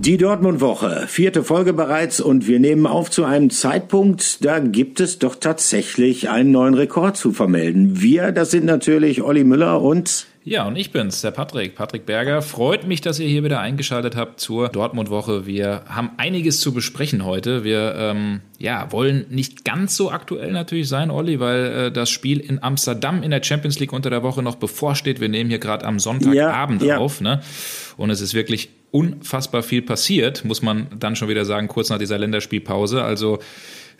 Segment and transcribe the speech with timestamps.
[0.00, 5.18] Die Dortmund-Woche, vierte Folge bereits und wir nehmen auf zu einem Zeitpunkt, da gibt es
[5.18, 8.00] doch tatsächlich einen neuen Rekord zu vermelden.
[8.00, 12.40] Wir, das sind natürlich Olli Müller und ja, und ich bin's, der Patrick, Patrick Berger.
[12.40, 15.44] Freut mich, dass ihr hier wieder eingeschaltet habt zur Dortmund-Woche.
[15.44, 17.62] Wir haben einiges zu besprechen heute.
[17.62, 22.40] Wir ähm, ja, wollen nicht ganz so aktuell natürlich sein, Olli, weil äh, das Spiel
[22.40, 25.20] in Amsterdam in der Champions League unter der Woche noch bevorsteht.
[25.20, 26.96] Wir nehmen hier gerade am Sonntagabend ja, ja.
[26.96, 27.42] auf, ne?
[27.98, 31.98] Und es ist wirklich unfassbar viel passiert, muss man dann schon wieder sagen, kurz nach
[31.98, 33.02] dieser Länderspielpause.
[33.02, 33.38] Also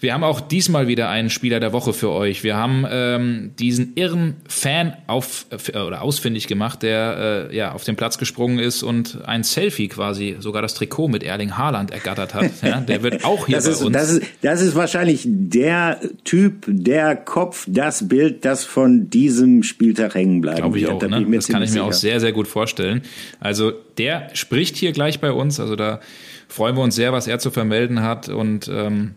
[0.01, 2.43] wir haben auch diesmal wieder einen Spieler der Woche für euch.
[2.43, 7.85] Wir haben ähm, diesen irren Fan auf äh, oder ausfindig gemacht, der äh, ja auf
[7.85, 12.35] den Platz gesprungen ist und ein Selfie quasi, sogar das Trikot mit Erling Haaland ergattert
[12.35, 12.51] hat.
[12.63, 13.93] Ja, der wird auch hier das bei ist, uns.
[13.93, 20.15] Das ist, das ist wahrscheinlich der Typ, der Kopf, das Bild, das von diesem Spieltag
[20.15, 20.59] hängen bleibt.
[20.59, 20.99] Glaube ich auch.
[20.99, 21.27] Da ne?
[21.31, 21.85] Das kann ich mir sicher.
[21.85, 23.03] auch sehr, sehr gut vorstellen.
[23.39, 25.61] Also der spricht hier gleich bei uns.
[25.61, 26.01] Also da
[26.49, 29.15] freuen wir uns sehr, was er zu vermelden hat und ähm,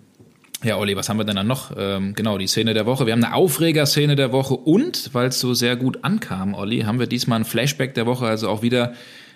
[0.63, 1.71] ja, Olli, was haben wir denn dann noch?
[1.77, 3.05] Ähm, genau, die Szene der Woche.
[3.05, 6.99] Wir haben eine Aufreger-Szene der Woche und, weil es so sehr gut ankam, Olli, haben
[6.99, 8.93] wir diesmal ein Flashback der Woche, also auch wieder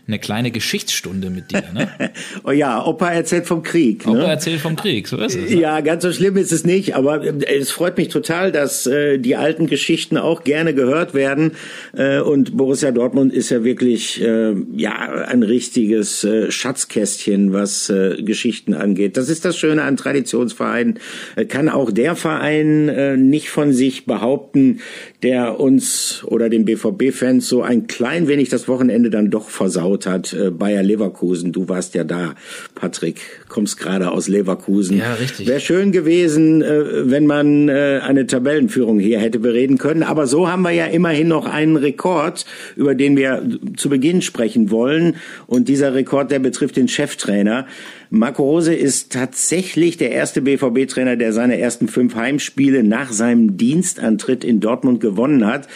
[0.08, 1.64] eine kleine Geschichtsstunde mit dir.
[1.74, 1.90] Ne?
[2.46, 4.06] oh ja, Opa erzählt vom Krieg.
[4.06, 4.14] Ne?
[4.14, 5.52] Opa erzählt vom Krieg, so ist es.
[5.52, 5.60] Ne?
[5.60, 9.18] Ja, ganz so schlimm ist es nicht, aber äh, es freut mich total, dass äh,
[9.18, 11.52] die alten Geschichten auch gerne gehört werden.
[11.94, 14.96] Äh, und Borussia Dortmund ist ja wirklich äh, ja
[15.28, 19.18] ein richtiges äh, Schatzkästchen, was äh, Geschichten angeht.
[19.18, 21.00] Das ist das Schöne an Traditionsvereinen.
[21.36, 24.80] Äh, kann auch der Verein äh, nicht von sich behaupten,
[25.24, 30.34] der uns oder den BVB-Fans so ein klein wenig das Wochenende dann doch versaut hat.
[30.34, 32.36] Äh, Bayer Leverkusen, du warst ja da,
[32.76, 34.98] Patrick, kommst gerade aus Leverkusen.
[35.00, 35.48] Ja, richtig.
[35.48, 40.04] Wäre schön gewesen, äh, wenn man äh, eine Tabellenführung hier hätte bereden können.
[40.04, 42.46] Aber so haben wir ja immerhin noch einen Rekord,
[42.76, 43.42] über den wir
[43.76, 45.16] zu Beginn sprechen wollen.
[45.48, 47.66] Und dieser Rekord, der betrifft den Cheftrainer.
[48.10, 54.44] Marco Rose ist tatsächlich der erste BVB-Trainer, der seine ersten fünf Heimspiele nach seinem Dienstantritt
[54.44, 55.68] in Dortmund gewonnen hat.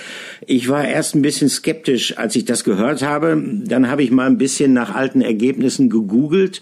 [0.45, 3.41] Ich war erst ein bisschen skeptisch, als ich das gehört habe.
[3.65, 6.61] Dann habe ich mal ein bisschen nach alten Ergebnissen gegoogelt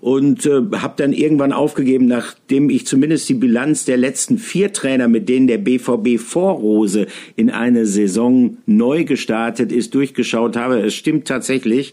[0.00, 5.08] und äh, habe dann irgendwann aufgegeben, nachdem ich zumindest die Bilanz der letzten vier Trainer,
[5.08, 10.80] mit denen der BVB vor Rose in eine Saison neu gestartet ist, durchgeschaut habe.
[10.80, 11.92] Es stimmt tatsächlich.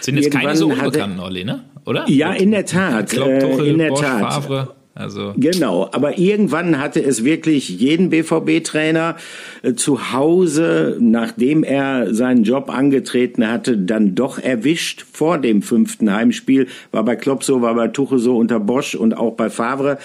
[0.00, 1.64] Sind jetzt irgendwann keine so unbekannten, Olli, ne?
[1.84, 2.08] oder?
[2.08, 3.10] Ja, in der Tat.
[3.10, 4.20] Klopp, Tuchel, in der Bosch, Tat.
[4.20, 4.79] Favre.
[4.92, 9.16] Also genau, aber irgendwann hatte es wirklich jeden BVB-Trainer
[9.62, 16.12] äh, zu Hause, nachdem er seinen Job angetreten hatte, dann doch erwischt vor dem fünften
[16.12, 16.66] Heimspiel.
[16.90, 19.98] War bei Klopp so, war bei Tuchel so unter Bosch und auch bei Favre.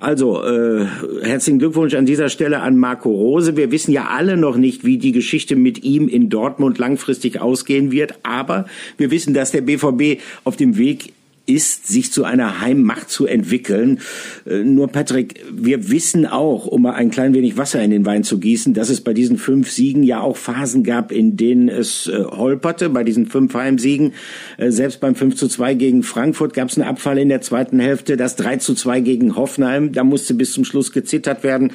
[0.00, 0.86] Also äh,
[1.22, 3.58] herzlichen Glückwunsch an dieser Stelle an Marco Rose.
[3.58, 7.92] Wir wissen ja alle noch nicht, wie die Geschichte mit ihm in Dortmund langfristig ausgehen
[7.92, 8.64] wird, aber
[8.96, 11.12] wir wissen, dass der BVB auf dem Weg
[11.50, 14.00] ist, sich zu einer Heimmacht zu entwickeln.
[14.46, 18.24] Äh, nur Patrick, wir wissen auch, um mal ein klein wenig Wasser in den Wein
[18.24, 22.06] zu gießen, dass es bei diesen fünf Siegen ja auch Phasen gab, in denen es
[22.06, 22.88] äh, holperte.
[22.90, 24.12] Bei diesen fünf Heimsiegen,
[24.56, 27.80] äh, selbst beim 5 zu 2 gegen Frankfurt gab es einen Abfall in der zweiten
[27.80, 28.16] Hälfte.
[28.16, 31.72] Das 3 zu 2 gegen Hoffenheim, da musste bis zum Schluss gezittert werden.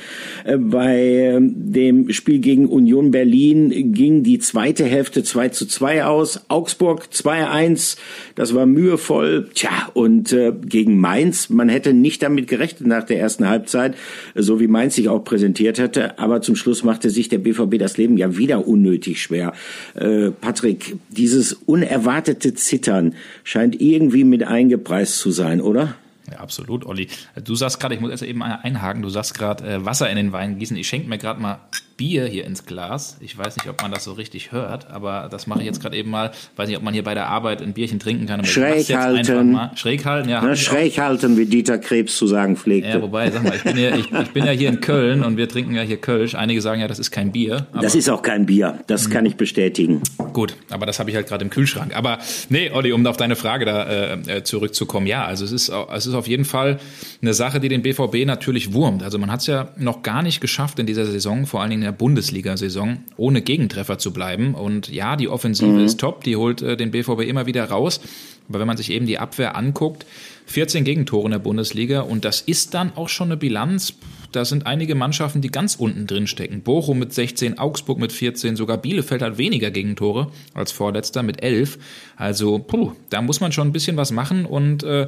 [0.57, 6.45] Bei dem Spiel gegen Union Berlin ging die zweite Hälfte 2 zu 2 aus.
[6.47, 7.97] Augsburg 2-1,
[8.35, 9.49] das war mühevoll.
[9.53, 13.95] Tja, Tja, und äh, gegen Mainz, man hätte nicht damit gerechnet nach der ersten Halbzeit,
[14.35, 17.97] so wie Mainz sich auch präsentiert hätte, aber zum Schluss machte sich der BVB das
[17.97, 19.53] Leben ja wieder unnötig schwer.
[19.95, 25.95] Äh, Patrick, dieses unerwartete Zittern scheint irgendwie mit eingepreist zu sein, oder?
[26.31, 27.07] Ja, absolut, Olli.
[27.43, 30.31] Du sagst gerade, ich muss erst eben einhaken, du sagst gerade äh, Wasser in den
[30.31, 30.77] Wein gießen.
[30.77, 31.59] Ich schenke mir gerade mal
[31.97, 33.17] Bier hier ins Glas.
[33.21, 35.95] Ich weiß nicht, ob man das so richtig hört, aber das mache ich jetzt gerade
[35.95, 36.31] eben mal.
[36.57, 38.43] Weiß nicht, ob man hier bei der Arbeit ein Bierchen trinken kann.
[38.43, 39.57] Schräg halten.
[39.75, 40.41] Schräg halten, ja.
[40.43, 42.89] Na, schräg halten, wie Dieter Krebs zu sagen pflegte.
[42.89, 45.37] Ja, wobei, sag mal, ich bin, ja, ich, ich, bin ja hier in Köln und
[45.37, 46.35] wir trinken ja hier Kölsch.
[46.35, 47.67] Einige sagen ja, das ist kein Bier.
[47.79, 48.79] das ist auch kein Bier.
[48.87, 50.01] Das kann ich bestätigen.
[50.33, 51.95] Gut, aber das habe ich halt gerade im Kühlschrank.
[51.95, 55.07] Aber nee, Olli, um auf deine Frage da äh, zurückzukommen.
[55.07, 56.79] Ja, also es ist, es ist auf jeden Fall
[57.21, 59.01] eine Sache, die den BVB natürlich wurmt.
[59.01, 61.83] Also man hat es ja noch gar nicht geschafft in dieser Saison, vor allen Dingen
[61.83, 64.53] in der Bundesliga Saison ohne Gegentreffer zu bleiben.
[64.53, 65.85] Und ja, die Offensive mhm.
[65.85, 68.01] ist top, die holt äh, den BVB immer wieder raus.
[68.49, 70.05] Aber wenn man sich eben die Abwehr anguckt,
[70.47, 73.93] 14 Gegentore in der Bundesliga und das ist dann auch schon eine Bilanz.
[74.31, 76.61] Da sind einige Mannschaften, die ganz unten drin stecken.
[76.61, 81.79] Bochum mit 16, Augsburg mit 14, sogar Bielefeld hat weniger Gegentore als Vorletzter mit 11.
[82.17, 85.07] Also, puh, da muss man schon ein bisschen was machen und äh,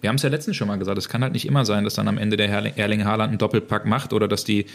[0.00, 1.94] wir haben es ja letztens schon mal gesagt, es kann halt nicht immer sein, dass
[1.94, 4.66] dann am Ende der Erling Haaland einen Doppelpack macht oder dass die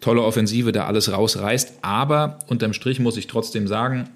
[0.00, 1.78] tolle Offensive da alles rausreißt.
[1.82, 4.08] Aber unterm Strich muss ich trotzdem sagen,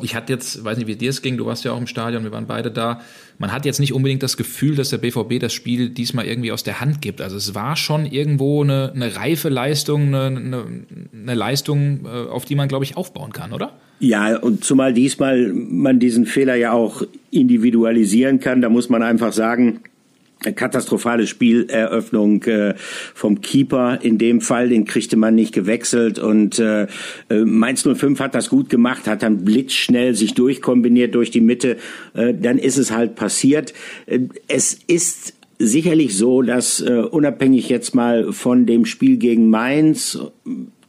[0.00, 2.22] ich hatte jetzt, weiß nicht, wie dir es ging, du warst ja auch im Stadion,
[2.24, 3.00] wir waren beide da.
[3.38, 6.62] Man hat jetzt nicht unbedingt das Gefühl, dass der BVB das Spiel diesmal irgendwie aus
[6.62, 7.22] der Hand gibt.
[7.22, 10.64] Also es war schon irgendwo eine, eine reife Leistung, eine, eine,
[11.14, 13.72] eine Leistung, äh, auf die man, glaube ich, aufbauen kann, oder?
[13.98, 19.32] Ja, und zumal diesmal man diesen Fehler ja auch individualisieren kann, da muss man einfach
[19.32, 19.80] sagen,
[20.54, 22.74] katastrophale Spieleröffnung äh,
[23.14, 23.98] vom Keeper.
[24.02, 26.18] In dem Fall, den kriegte man nicht gewechselt.
[26.18, 26.86] Und äh,
[27.30, 31.78] äh Mainz 05 hat das gut gemacht, hat dann blitzschnell sich durchkombiniert durch die Mitte,
[32.14, 33.72] dann ist es halt passiert.
[34.46, 40.18] Es ist sicherlich so, dass unabhängig jetzt mal von dem Spiel gegen Mainz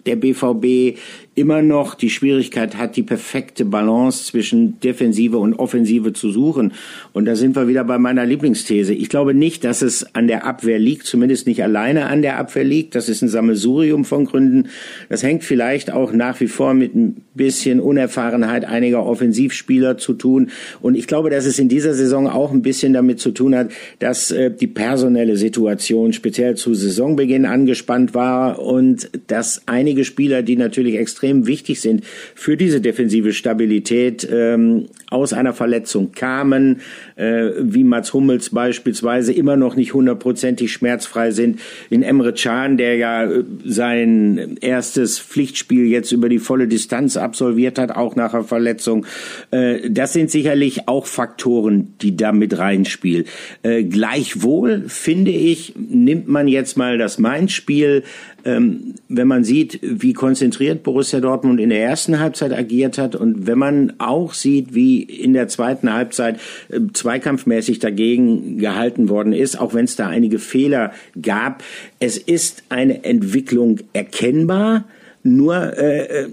[0.06, 0.98] der BVB
[1.38, 6.74] immer noch die Schwierigkeit hat, die perfekte Balance zwischen Defensive und Offensive zu suchen.
[7.13, 8.95] Und da sind wir wieder bei meiner Lieblingsthese.
[8.95, 12.63] Ich glaube nicht, dass es an der Abwehr liegt, zumindest nicht alleine an der Abwehr
[12.63, 12.95] liegt.
[12.95, 14.69] Das ist ein Sammelsurium von Gründen.
[15.10, 20.50] Das hängt vielleicht auch nach wie vor mit ein bisschen Unerfahrenheit einiger Offensivspieler zu tun.
[20.81, 23.69] Und ich glaube, dass es in dieser Saison auch ein bisschen damit zu tun hat,
[24.00, 30.56] dass äh, die personelle Situation speziell zu Saisonbeginn angespannt war und dass einige Spieler, die
[30.56, 32.03] natürlich extrem extrem wichtig sind
[32.35, 36.81] für diese defensive Stabilität, ähm, aus einer Verletzung kamen,
[37.15, 41.59] äh, wie Mats Hummels beispielsweise immer noch nicht hundertprozentig schmerzfrei sind.
[41.89, 47.79] In Emre Can, der ja äh, sein erstes Pflichtspiel jetzt über die volle Distanz absolviert
[47.79, 49.06] hat, auch nach einer Verletzung.
[49.51, 53.25] Äh, das sind sicherlich auch Faktoren, die da mit reinspielen.
[53.63, 58.03] Äh, gleichwohl finde ich, nimmt man jetzt mal das Mainz-Spiel
[58.47, 63.45] ähm, wenn man sieht, wie konzentriert Borussia Dortmund in der ersten Halbzeit agiert hat und
[63.45, 66.39] wenn man auch sieht, wie in der zweiten Halbzeit
[66.69, 71.61] äh, zweikampfmäßig dagegen gehalten worden ist, auch wenn es da einige Fehler gab,
[71.99, 74.85] es ist eine Entwicklung erkennbar.
[75.23, 76.29] Nur äh, äh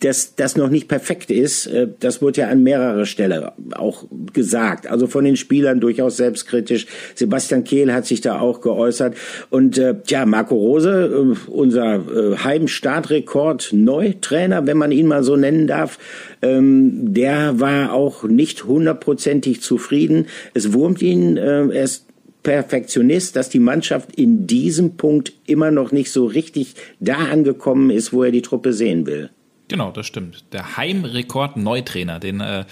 [0.00, 4.86] dass das noch nicht perfekt ist, äh, das wurde ja an mehrerer Stelle auch gesagt.
[4.86, 6.86] Also von den Spielern durchaus selbstkritisch.
[7.14, 9.16] Sebastian Kehl hat sich da auch geäußert.
[9.50, 15.36] Und äh, ja, Marco Rose, äh, unser äh, Heimstartrekord Neutrainer, wenn man ihn mal so
[15.36, 15.98] nennen darf,
[16.42, 20.26] ähm, der war auch nicht hundertprozentig zufrieden.
[20.54, 22.06] Es wurmt ihn, äh, er ist
[22.42, 28.12] Perfektionist, dass die Mannschaft in diesem Punkt immer noch nicht so richtig da angekommen ist,
[28.12, 29.30] wo er die Truppe sehen will.
[29.68, 30.44] Genau, das stimmt.
[30.52, 32.64] Der Heimrekord-Neutrainer, den, äh,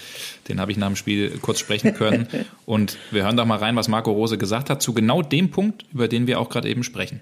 [0.47, 2.27] den habe ich nach dem Spiel kurz sprechen können.
[2.65, 5.83] Und wir hören doch mal rein, was Marco Rose gesagt hat, zu genau dem Punkt,
[5.93, 7.19] über den wir auch gerade eben sprechen.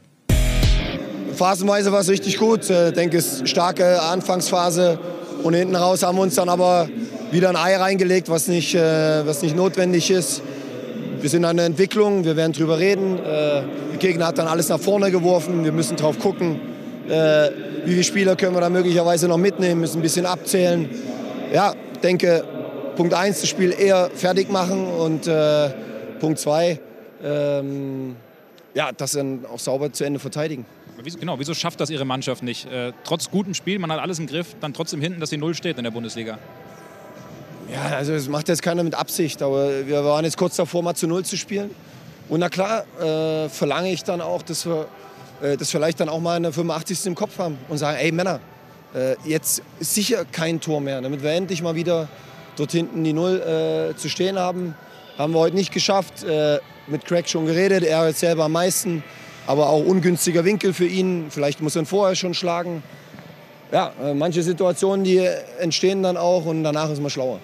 [1.35, 2.65] Phasenweise war es richtig gut.
[2.65, 4.99] Ich äh, denke, es ist starke Anfangsphase.
[5.41, 6.87] Und hinten raus haben wir uns dann aber
[7.31, 10.43] wieder ein Ei reingelegt, was nicht, äh, was nicht notwendig ist.
[11.19, 13.17] Wir sind an der Entwicklung, wir werden drüber reden.
[13.17, 15.63] Äh, der Gegner hat dann alles nach vorne geworfen.
[15.63, 16.72] Wir müssen drauf gucken
[17.07, 17.49] äh,
[17.85, 20.89] wie viele Spieler können wir da möglicherweise noch mitnehmen, müssen ein bisschen abzählen.
[21.53, 22.43] Ja, denke,
[22.95, 25.69] Punkt 1, das Spiel eher fertig machen und äh,
[26.19, 26.79] Punkt 2,
[27.23, 28.15] ähm,
[28.73, 30.65] ja, das dann auch sauber zu Ende verteidigen.
[31.01, 32.71] Wieso, genau, wieso schafft das Ihre Mannschaft nicht?
[32.71, 35.55] Äh, trotz gutem Spiel, man hat alles im Griff, dann trotzdem hinten, dass die Null
[35.55, 36.37] steht in der Bundesliga.
[37.71, 40.95] Ja, also das macht jetzt keiner mit Absicht, aber wir waren jetzt kurz davor, mal
[40.95, 41.71] zu Null zu spielen.
[42.29, 44.87] Und na klar, äh, verlange ich dann auch, dass wir
[45.57, 47.05] das vielleicht dann auch mal in der 85.
[47.07, 48.39] im Kopf haben und sagen, ey Männer,
[48.95, 52.07] äh, jetzt ist sicher kein Tor mehr, damit wir endlich mal wieder
[52.55, 54.75] dort hinten die Null äh, zu stehen haben.
[55.17, 56.23] Haben wir heute nicht geschafft.
[56.23, 59.03] Äh, mit Craig schon geredet, er jetzt selber am meisten.
[59.47, 61.25] Aber auch ungünstiger Winkel für ihn.
[61.29, 62.83] Vielleicht muss er ihn vorher schon schlagen.
[63.71, 65.17] Ja, äh, manche Situationen, die
[65.59, 67.39] entstehen dann auch und danach ist man schlauer.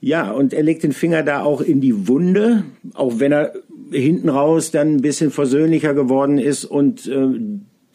[0.00, 3.52] Ja, und er legt den Finger da auch in die Wunde, auch wenn er
[3.90, 7.28] hinten raus dann ein bisschen versöhnlicher geworden ist und äh,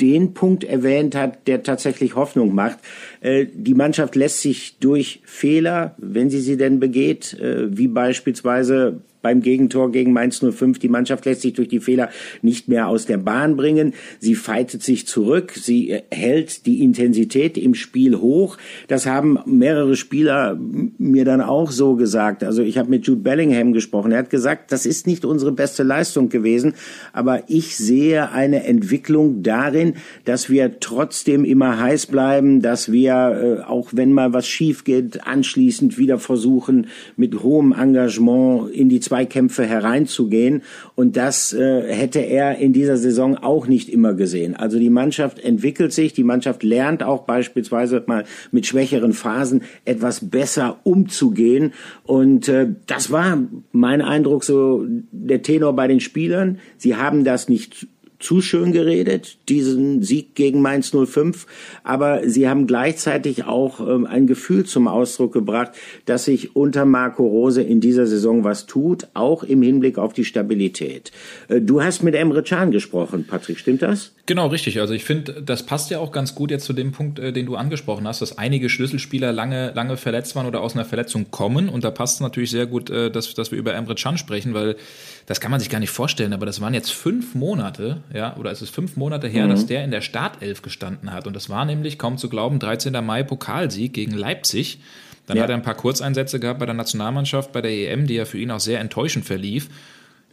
[0.01, 2.79] den Punkt erwähnt hat, der tatsächlich Hoffnung macht.
[3.21, 9.01] Äh, die Mannschaft lässt sich durch Fehler, wenn sie sie denn begeht, äh, wie beispielsweise
[9.25, 10.77] beim Gegentor gegen Mainz 05.
[10.77, 12.09] Die Mannschaft lässt sich durch die Fehler
[12.43, 13.95] nicht mehr aus der Bahn bringen.
[14.19, 15.53] Sie fightet sich zurück.
[15.55, 18.59] Sie äh, hält die Intensität im Spiel hoch.
[18.87, 20.59] Das haben mehrere Spieler
[20.99, 22.43] mir dann auch so gesagt.
[22.43, 24.11] Also ich habe mit Jude Bellingham gesprochen.
[24.11, 26.75] Er hat gesagt, das ist nicht unsere beste Leistung gewesen,
[27.11, 33.63] aber ich sehe eine Entwicklung darin, dass wir trotzdem immer heiß bleiben, dass wir, äh,
[33.63, 36.85] auch wenn mal was schief geht, anschließend wieder versuchen,
[37.17, 40.63] mit hohem Engagement in die zweite Zweikämpfe hereinzugehen.
[40.95, 44.55] Und das äh, hätte er in dieser Saison auch nicht immer gesehen.
[44.55, 50.29] Also die Mannschaft entwickelt sich, die Mannschaft lernt auch beispielsweise mal mit schwächeren Phasen etwas
[50.29, 51.73] besser umzugehen.
[52.03, 53.41] Und äh, das war
[53.71, 56.59] mein Eindruck so der Tenor bei den Spielern.
[56.77, 57.87] Sie haben das nicht
[58.25, 61.45] zu schön geredet, diesen Sieg gegen Mainz 05,
[61.83, 65.73] aber sie haben gleichzeitig auch ähm, ein Gefühl zum Ausdruck gebracht,
[66.05, 70.25] dass sich unter Marco Rose in dieser Saison was tut, auch im Hinblick auf die
[70.25, 71.11] Stabilität.
[71.49, 74.11] Äh, du hast mit Emre Can gesprochen, Patrick, stimmt das?
[74.25, 74.79] Genau, richtig.
[74.79, 77.45] Also ich finde, das passt ja auch ganz gut jetzt zu dem Punkt, äh, den
[77.45, 81.69] du angesprochen hast, dass einige Schlüsselspieler lange, lange verletzt waren oder aus einer Verletzung kommen.
[81.69, 84.55] Und da passt es natürlich sehr gut, äh, dass, dass wir über Emre Can sprechen,
[84.55, 84.77] weil
[85.25, 88.51] das kann man sich gar nicht vorstellen, aber das waren jetzt fünf Monate, ja, oder
[88.51, 89.49] es ist fünf Monate her, mhm.
[89.49, 91.25] dass der in der Startelf gestanden hat.
[91.25, 92.93] Und das war nämlich, kaum zu glauben, 13.
[93.03, 94.79] Mai Pokalsieg gegen Leipzig.
[95.25, 95.43] Dann ja.
[95.43, 98.37] hat er ein paar Kurzeinsätze gehabt bei der Nationalmannschaft, bei der EM, die ja für
[98.37, 99.69] ihn auch sehr enttäuschend verlief.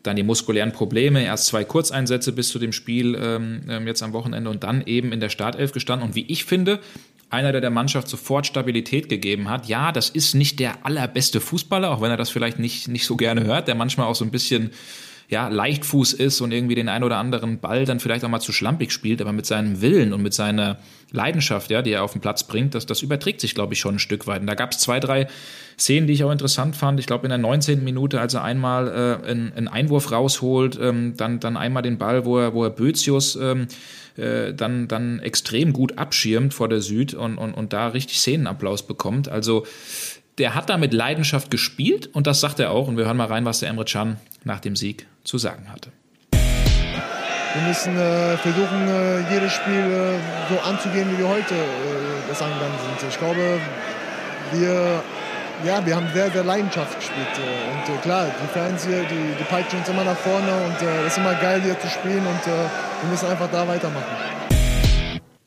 [0.03, 4.13] Dann die muskulären Probleme, erst zwei Kurzeinsätze bis zu dem Spiel ähm, ähm jetzt am
[4.13, 6.09] Wochenende und dann eben in der Startelf gestanden.
[6.09, 6.81] Und wie ich finde,
[7.33, 9.67] einer, der der Mannschaft sofort Stabilität gegeben hat.
[9.67, 13.17] Ja, das ist nicht der allerbeste Fußballer, auch wenn er das vielleicht nicht, nicht so
[13.17, 14.71] gerne hört, der manchmal auch so ein bisschen
[15.33, 18.53] ja, Leichtfuß ist und irgendwie den ein oder anderen Ball dann vielleicht auch mal zu
[18.53, 20.77] schlampig spielt, aber mit seinem Willen und mit seiner
[21.11, 23.95] Leidenschaft, ja, die er auf den Platz bringt, das, das überträgt sich, glaube ich, schon
[23.95, 24.43] ein Stück weit.
[24.43, 25.29] Und da gab es zwei, drei
[25.79, 27.01] Szenen, die ich auch interessant fand.
[27.01, 27.83] Ich glaube, in der 19.
[27.83, 32.27] Minute, als er einmal äh, einen, einen Einwurf rausholt, ähm, dann, dann einmal den Ball,
[32.27, 33.69] wo er, wo er Bözius ähm,
[34.17, 38.87] äh, dann, dann extrem gut abschirmt vor der Süd und, und, und da richtig Szenenapplaus
[38.87, 39.29] bekommt.
[39.29, 39.67] Also
[40.39, 42.89] der hat da mit Leidenschaft gespielt und das sagt er auch.
[42.89, 45.91] Und wir hören mal rein, was der Emre Can nach dem Sieg zu sagen hatte.
[47.55, 52.41] Wir müssen äh, versuchen, äh, jedes Spiel äh, so anzugehen, wie wir heute äh, das
[52.41, 53.11] angegangen sind.
[53.11, 53.61] Ich glaube,
[54.53, 55.03] wir,
[55.65, 57.27] ja, wir haben sehr, sehr Leidenschaft gespielt.
[57.39, 60.77] Äh, und äh, klar, die Fans hier, die, die peitschen uns immer nach vorne und
[61.07, 64.33] es ist immer geil, hier zu spielen und wir müssen einfach da weitermachen.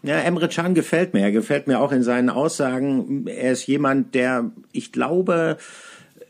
[0.03, 1.21] Ja, Emre Can gefällt mir.
[1.21, 3.25] Er gefällt mir auch in seinen Aussagen.
[3.25, 5.57] Er ist jemand, der, ich glaube,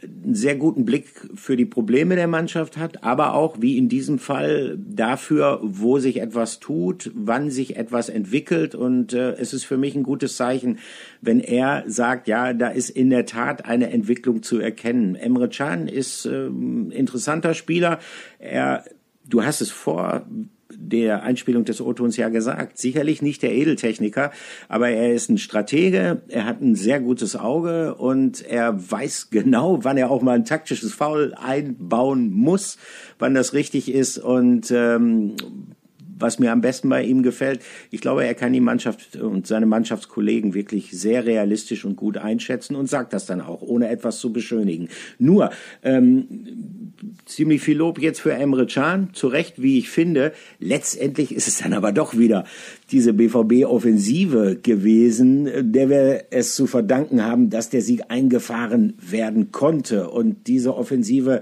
[0.06, 4.20] einen sehr guten Blick für die Probleme der Mannschaft hat, aber auch, wie in diesem
[4.20, 8.76] Fall, dafür, wo sich etwas tut, wann sich etwas entwickelt.
[8.76, 10.80] Und äh, es ist für mich ein gutes Zeichen,
[11.22, 15.16] wenn er sagt, ja, da ist in der Tat eine Entwicklung zu erkennen.
[15.16, 18.00] Emre Can ist äh, interessanter Spieler.
[18.40, 18.86] Er
[19.28, 20.26] Du hast es vor
[20.78, 22.78] der Einspielung des O-Tons ja gesagt.
[22.78, 24.32] Sicherlich nicht der Edeltechniker,
[24.68, 29.84] aber er ist ein Stratege, er hat ein sehr gutes Auge und er weiß genau,
[29.84, 32.78] wann er auch mal ein taktisches Foul einbauen muss,
[33.20, 35.36] wann das richtig ist und ähm,
[36.18, 39.66] was mir am besten bei ihm gefällt, ich glaube, er kann die Mannschaft und seine
[39.66, 44.32] Mannschaftskollegen wirklich sehr realistisch und gut einschätzen und sagt das dann auch, ohne etwas zu
[44.32, 44.90] beschönigen.
[45.20, 45.50] Nur,
[45.84, 46.85] ähm,
[47.26, 50.34] ziemlich viel Lob jetzt für Emre Can, zu Recht, wie ich finde.
[50.60, 52.46] Letztendlich ist es dann aber doch wieder
[52.92, 60.10] diese BVB-Offensive gewesen, der wir es zu verdanken haben, dass der Sieg eingefahren werden konnte.
[60.10, 61.42] Und diese Offensive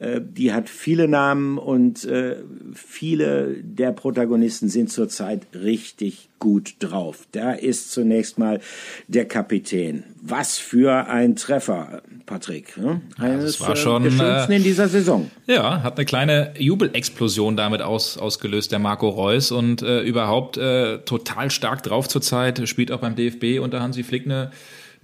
[0.00, 2.36] die hat viele Namen und äh,
[2.74, 7.26] viele der Protagonisten sind zurzeit richtig gut drauf.
[7.32, 8.60] Da ist zunächst mal
[9.08, 10.04] der Kapitän.
[10.20, 12.76] Was für ein Treffer, Patrick.
[12.76, 13.00] Ne?
[13.16, 15.30] Eines ja, das war schon, der schönsten äh, in dieser Saison.
[15.46, 19.52] Ja, hat eine kleine Jubelexplosion damit aus, ausgelöst, der Marco Reus.
[19.52, 22.68] Und äh, überhaupt äh, total stark drauf zurzeit.
[22.68, 24.50] Spielt auch beim DFB unter Hansi Flick eine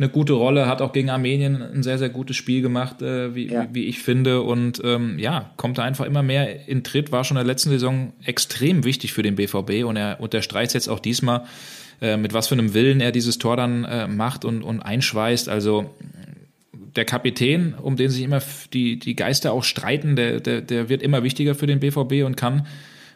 [0.00, 3.49] eine gute Rolle, hat auch gegen Armenien ein sehr, sehr gutes Spiel gemacht, äh, wie,
[3.49, 3.66] ja.
[3.71, 4.40] wie, wie, ich finde.
[4.40, 7.69] Und ähm, ja, kommt da einfach immer mehr in Tritt, war schon in der letzten
[7.69, 11.45] Saison extrem wichtig für den BVB und er unterstreicht jetzt auch diesmal,
[12.00, 15.50] äh, mit was für einem Willen er dieses Tor dann äh, macht und, und einschweißt.
[15.50, 15.90] Also
[16.97, 18.40] der Kapitän, um den sich immer
[18.73, 22.38] die, die Geister auch streiten, der, der, der wird immer wichtiger für den BVB und
[22.38, 22.66] kann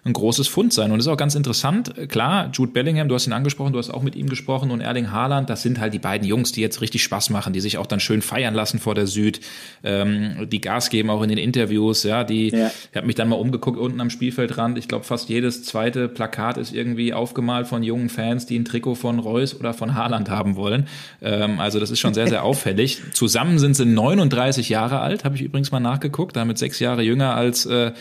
[0.05, 0.91] ein großes Fund sein.
[0.91, 1.95] Und das ist auch ganz interessant.
[2.09, 5.11] Klar, Jude Bellingham, du hast ihn angesprochen, du hast auch mit ihm gesprochen und Erling
[5.11, 7.87] Haaland, das sind halt die beiden Jungs, die jetzt richtig Spaß machen, die sich auch
[7.87, 9.41] dann schön feiern lassen vor der Süd,
[9.83, 12.71] ähm, die Gas geben auch in den Interviews, ja, die, ja.
[12.91, 14.77] ich habe mich dann mal umgeguckt unten am Spielfeldrand.
[14.77, 18.97] Ich glaube, fast jedes zweite Plakat ist irgendwie aufgemalt von jungen Fans, die ein Trikot
[18.97, 20.87] von Reus oder von Haaland haben wollen.
[21.23, 23.01] Ähm, also das ist schon sehr, sehr auffällig.
[23.13, 27.35] Zusammen sind sie 39 Jahre alt, habe ich übrigens mal nachgeguckt, damit sechs Jahre jünger
[27.35, 27.93] als, äh,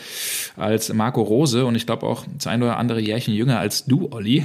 [0.58, 3.84] als Marco Rose und ich glaube, glaube auch das ein oder andere Jährchen jünger als
[3.84, 4.38] du, Olli.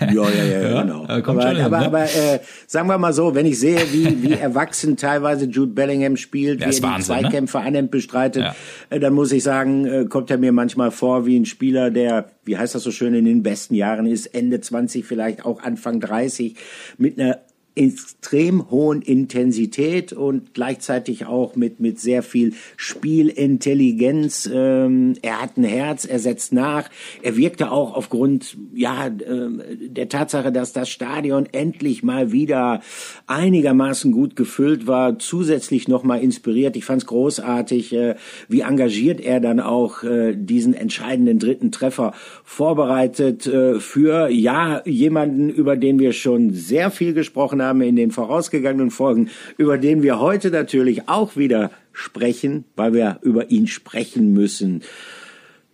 [0.00, 1.04] ja, ja, ja, ja, genau.
[1.04, 1.86] Äh, aber, hin, aber, ne?
[1.86, 6.16] aber äh, sagen wir mal so, wenn ich sehe, wie, wie erwachsen teilweise Jude Bellingham
[6.16, 7.64] spielt, ja, wie er Wahnsinn, die Zweikämpfe ne?
[7.64, 8.54] annimmt, bestreitet, ja.
[8.90, 12.30] äh, dann muss ich sagen, äh, kommt er mir manchmal vor wie ein Spieler, der,
[12.44, 16.00] wie heißt das so schön, in den besten Jahren ist, Ende 20, vielleicht auch Anfang
[16.00, 16.56] 30,
[16.98, 17.38] mit einer
[17.76, 24.50] extrem hohen Intensität und gleichzeitig auch mit, mit sehr viel Spielintelligenz.
[24.52, 26.88] Ähm, er hat ein Herz, er setzt nach.
[27.22, 32.80] Er wirkte auch aufgrund ja, äh, der Tatsache, dass das Stadion endlich mal wieder
[33.28, 36.76] einigermaßen gut gefüllt war, zusätzlich nochmal inspiriert.
[36.76, 38.16] Ich fand es großartig, äh,
[38.48, 45.50] wie engagiert er dann auch äh, diesen entscheidenden dritten Treffer vorbereitet äh, für ja jemanden,
[45.50, 50.20] über den wir schon sehr viel gesprochen haben in den vorausgegangenen Folgen, über den wir
[50.20, 54.82] heute natürlich auch wieder sprechen, weil wir über ihn sprechen müssen.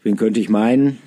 [0.03, 0.99] Wen könnte ich meinen?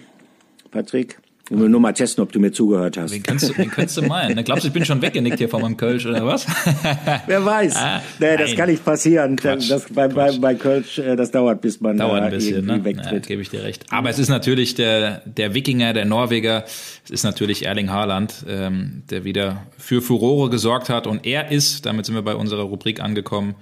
[0.72, 1.18] Patrick?
[1.52, 3.12] Ich will nur mal testen, ob du mir zugehört hast.
[3.12, 4.36] Wen kannst du, wen kannst du meinen?
[4.36, 6.46] Da glaubst du, ich bin schon weggenickt hier von meinem Kölsch, oder was?
[7.26, 7.76] Wer weiß.
[7.76, 9.36] Ah, nee, das kann nicht passieren.
[9.36, 12.74] Quatsch, das, bei, bei, bei Kölsch, äh, das dauert, bis man dauert ein bisschen, irgendwie
[12.74, 12.86] ne?
[12.86, 13.26] wegtritt.
[13.26, 13.86] Ja, gebe ich dir recht.
[13.90, 16.66] Aber es ist natürlich der, der Wikinger, der Norweger.
[17.04, 21.08] Es ist natürlich Erling Haaland, ähm, der wieder für Furore gesorgt hat.
[21.08, 23.56] Und er ist, damit sind wir bei unserer Rubrik angekommen,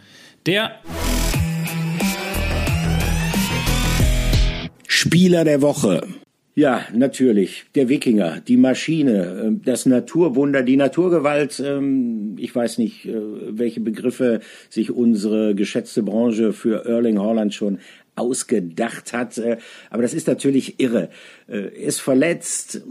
[0.45, 0.71] der
[4.87, 6.01] Spieler der Woche.
[6.57, 7.65] Ja, natürlich.
[7.75, 11.61] Der Wikinger, die Maschine, ähm, das Naturwunder, die Naturgewalt.
[11.63, 13.13] Ähm, ich weiß nicht, äh,
[13.49, 17.77] welche Begriffe sich unsere geschätzte Branche für Erling Haaland schon
[18.15, 19.37] ausgedacht hat.
[19.37, 19.57] Äh,
[19.91, 21.09] aber das ist natürlich irre.
[21.47, 22.81] Äh, ist verletzt,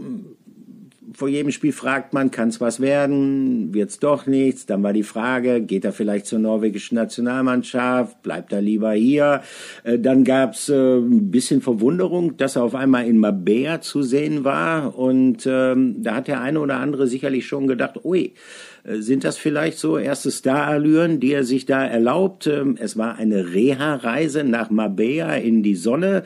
[1.17, 3.73] vor jedem Spiel fragt man, kann es was werden?
[3.73, 4.67] Wird's doch nichts?
[4.67, 8.21] Dann war die Frage, geht er vielleicht zur norwegischen Nationalmannschaft?
[8.21, 9.41] Bleibt er lieber hier?
[9.83, 14.43] Äh, dann gab's äh, ein bisschen Verwunderung, dass er auf einmal in Mabea zu sehen
[14.43, 14.95] war.
[14.95, 18.35] Und ähm, da hat der eine oder andere sicherlich schon gedacht, ui,
[18.83, 22.45] äh, sind das vielleicht so erste Starallüren, die er sich da erlaubt?
[22.45, 26.25] Ähm, es war eine Reha-Reise nach Mabea in die Sonne.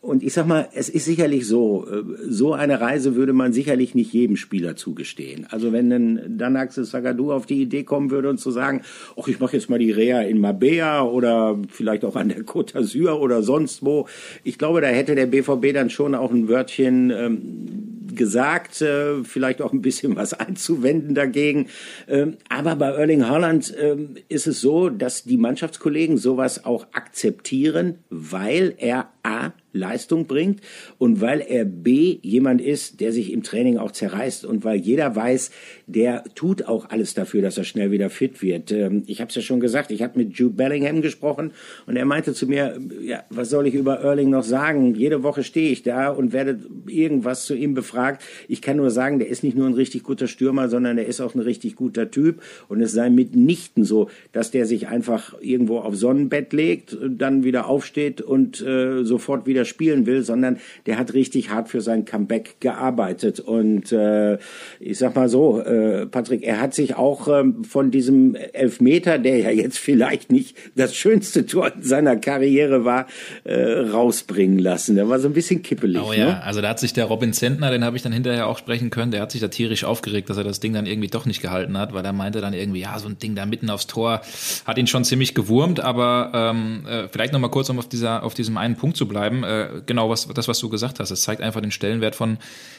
[0.00, 3.94] Und ich sag mal, es ist sicherlich so, äh, so eine Reise würde man sicherlich
[3.96, 5.46] nicht jedem Spieler zugestehen.
[5.50, 8.82] Also wenn ein Danax Sagadu auf die Idee kommen würde und zu sagen,
[9.20, 12.74] ach, ich mache jetzt mal die Reha in Mabea oder vielleicht auch an der Côte
[12.74, 14.06] d'Azur oder sonst wo,
[14.44, 19.62] ich glaube, da hätte der BVB dann schon auch ein Wörtchen ähm, gesagt, äh, vielleicht
[19.62, 21.68] auch ein bisschen was einzuwenden dagegen.
[22.06, 27.98] Ähm, aber bei Erling Haaland ähm, ist es so, dass die Mannschaftskollegen sowas auch akzeptieren,
[28.10, 30.60] weil er A Leistung bringt
[30.98, 35.14] und weil er B jemand ist, der sich im Training auch zerreißt und weil jeder
[35.14, 35.50] weiß,
[35.86, 38.72] der tut auch alles dafür, dass er schnell wieder fit wird.
[38.72, 41.52] Ähm, ich habe es ja schon gesagt, ich habe mit Jude Bellingham gesprochen
[41.86, 44.94] und er meinte zu mir, ja, was soll ich über Erling noch sagen?
[44.94, 48.22] Jede Woche stehe ich da und werde irgendwas zu ihm befragt.
[48.48, 51.20] Ich kann nur sagen, der ist nicht nur ein richtig guter Stürmer, sondern der ist
[51.20, 55.78] auch ein richtig guter Typ und es sei mitnichten so, dass der sich einfach irgendwo
[55.78, 61.14] auf Sonnenbett legt, dann wieder aufsteht und äh, sofort wieder spielen will, sondern der hat
[61.14, 63.40] richtig hart für sein Comeback gearbeitet.
[63.40, 64.38] Und äh,
[64.80, 69.38] ich sag mal so, äh, Patrick, er hat sich auch ähm, von diesem Elfmeter, der
[69.38, 73.06] ja jetzt vielleicht nicht das schönste Tor in seiner Karriere war,
[73.44, 74.96] äh, rausbringen lassen.
[74.96, 76.02] Der war so ein bisschen kippelig.
[76.02, 76.42] Oh ja, ne?
[76.42, 79.10] also da hat sich der Robin Zentner, den habe ich dann hinterher auch sprechen können,
[79.10, 81.78] der hat sich da tierisch aufgeregt, dass er das Ding dann irgendwie doch nicht gehalten
[81.78, 84.22] hat, weil er meinte dann irgendwie, ja, so ein Ding da mitten aufs Tor
[84.64, 88.34] hat ihn schon ziemlich gewurmt, aber ähm, äh, vielleicht nochmal kurz, um auf dieser auf
[88.34, 89.44] diesem einen Punkt zu bleiben.
[89.48, 91.10] Äh, genau was, das, was du gesagt hast.
[91.10, 92.38] Es zeigt einfach den Stellenwert von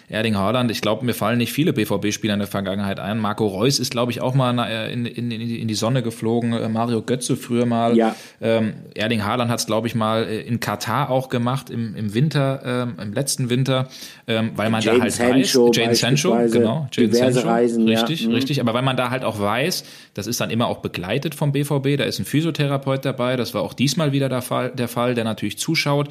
[0.09, 0.71] Erding Haaland.
[0.71, 3.19] Ich glaube, mir fallen nicht viele BVB-Spieler in der Vergangenheit ein.
[3.19, 4.57] Marco Reus ist, glaube ich, auch mal
[4.89, 6.53] in, in, in die Sonne geflogen.
[6.53, 7.95] Äh, Mario Götze früher mal.
[7.95, 8.15] Ja.
[8.41, 12.13] Ähm, Erding Haaland hat es, glaube ich, mal äh, in Katar auch gemacht, im, im
[12.13, 13.87] Winter, ähm, im letzten Winter,
[14.27, 17.87] ähm, weil man Jane da halt Sancho weiß, Jane Sancho, genau, Jane diverse Sancho, Reisen,
[17.87, 18.29] richtig, ja.
[18.29, 18.35] Mhm.
[18.35, 18.61] richtig.
[18.61, 19.83] Aber weil man da halt auch weiß,
[20.19, 23.61] das ist dann immer auch begleitet vom BVB, da ist ein Physiotherapeut dabei, das war
[23.61, 26.09] auch diesmal wieder der Fall, der, Fall, der natürlich zuschaut.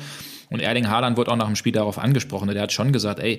[0.51, 2.49] Und Erling Haaland wurde auch nach dem Spiel darauf angesprochen.
[2.49, 3.39] Der hat schon gesagt, ey,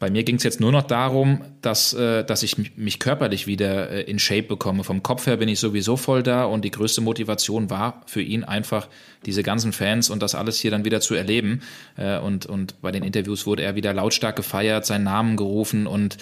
[0.00, 3.90] bei mir ging es jetzt nur noch darum, dass, äh, dass ich mich körperlich wieder
[3.90, 4.82] äh, in Shape bekomme.
[4.82, 8.42] Vom Kopf her bin ich sowieso voll da und die größte Motivation war für ihn
[8.42, 8.88] einfach,
[9.26, 11.60] diese ganzen Fans und das alles hier dann wieder zu erleben.
[11.98, 15.86] Äh, und, und bei den Interviews wurde er wieder lautstark gefeiert, seinen Namen gerufen.
[15.86, 16.16] Und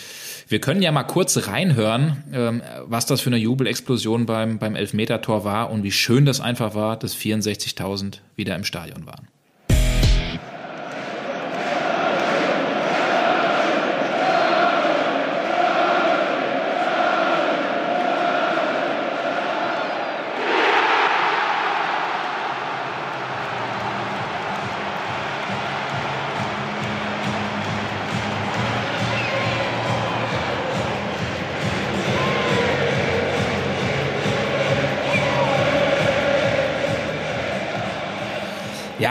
[0.49, 5.45] wir können ja mal kurz reinhören, ähm, was das für eine Jubelexplosion beim, beim Elfmetertor
[5.45, 9.29] war und wie schön das einfach war, dass 64.000 wieder im Stadion waren.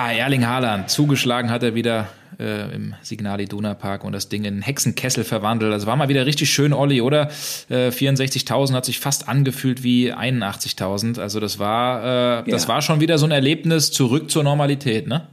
[0.07, 2.07] Ja, Erling Haaland, zugeschlagen hat er wieder
[2.39, 5.73] äh, im Signal Iduna Park und das Ding in Hexenkessel verwandelt.
[5.73, 7.29] Das war mal wieder richtig schön, Olli, oder?
[7.67, 11.19] Äh, 64.000 hat sich fast angefühlt wie 81.000.
[11.19, 12.69] Also das war, äh, das ja.
[12.69, 15.27] war schon wieder so ein Erlebnis zurück zur Normalität, ne?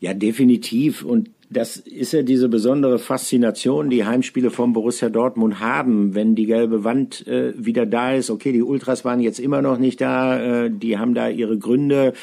[0.00, 1.04] Ja, definitiv.
[1.04, 6.46] Und das ist ja diese besondere Faszination, die Heimspiele von Borussia Dortmund haben, wenn die
[6.46, 8.30] gelbe Wand äh, wieder da ist.
[8.30, 12.14] Okay, die Ultras waren jetzt immer noch nicht da, äh, die haben da ihre Gründe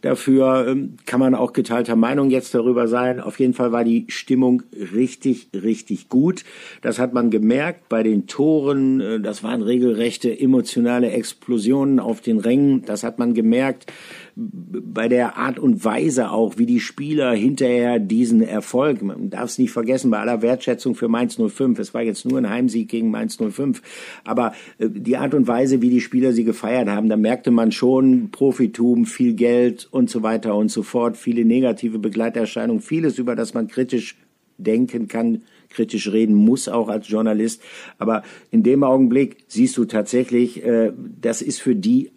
[0.00, 0.66] dafür.
[0.68, 3.20] Ähm, kann man auch geteilter Meinung jetzt darüber sein.
[3.20, 4.62] Auf jeden Fall war die Stimmung
[4.94, 6.44] richtig, richtig gut.
[6.80, 9.00] Das hat man gemerkt bei den Toren.
[9.00, 12.82] Äh, das waren regelrechte emotionale Explosionen auf den Rängen.
[12.84, 13.92] Das hat man gemerkt
[14.40, 19.58] bei der Art und Weise auch, wie die Spieler hinterher diesen Erfolg, man darf es
[19.58, 23.10] nicht vergessen, bei aller Wertschätzung für Mainz 05, es war jetzt nur ein Heimsieg gegen
[23.10, 23.82] Mainz 05,
[24.22, 27.72] aber äh, die Art und Weise, wie die Spieler sie gefeiert haben, da merkte man
[27.72, 33.34] schon Profitum, viel Geld und so weiter und so fort, viele negative Begleiterscheinungen, vieles, über
[33.34, 34.16] das man kritisch
[34.56, 37.60] denken kann, kritisch reden muss, auch als Journalist.
[37.98, 42.10] Aber in dem Augenblick siehst du tatsächlich, äh, das ist für die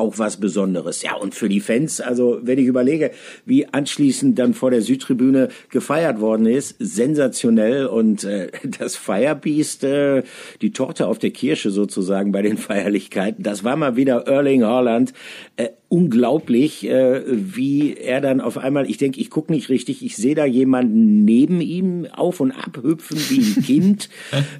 [0.00, 1.02] auch was Besonderes.
[1.02, 3.12] Ja, und für die Fans, also wenn ich überlege,
[3.44, 10.22] wie anschließend dann vor der Südtribüne gefeiert worden ist, sensationell und äh, das Firebeast, äh,
[10.62, 15.12] die Torte auf der Kirsche sozusagen bei den Feierlichkeiten, das war mal wieder Erling Haaland.
[15.56, 20.16] Äh, unglaublich, äh, wie er dann auf einmal, ich denke, ich gucke nicht richtig, ich
[20.16, 24.08] sehe da jemanden neben ihm auf und ab hüpfen wie ein Kind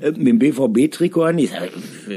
[0.00, 1.38] äh, mit dem BVB-Trikot an.
[1.38, 1.70] Ich sag,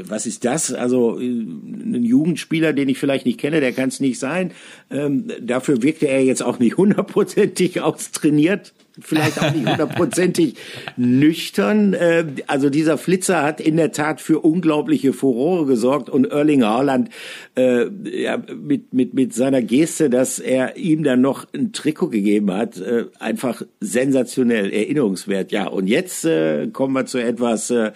[0.08, 0.74] was ist das?
[0.74, 4.50] Also äh, ein Jugendspieler, den ich vielleicht nicht kenne, der kann es nicht sein.
[4.90, 10.54] Ähm, dafür wirkte er jetzt auch nicht hundertprozentig austrainiert vielleicht auch nicht hundertprozentig
[10.96, 11.94] nüchtern.
[11.94, 17.10] Äh, also dieser Flitzer hat in der Tat für unglaubliche Furore gesorgt und Erling Haaland
[17.56, 22.52] äh, ja, mit, mit, mit seiner Geste, dass er ihm dann noch ein Trikot gegeben
[22.52, 25.52] hat, äh, einfach sensationell, erinnerungswert.
[25.52, 27.92] Ja, und jetzt äh, kommen wir zu etwas, äh,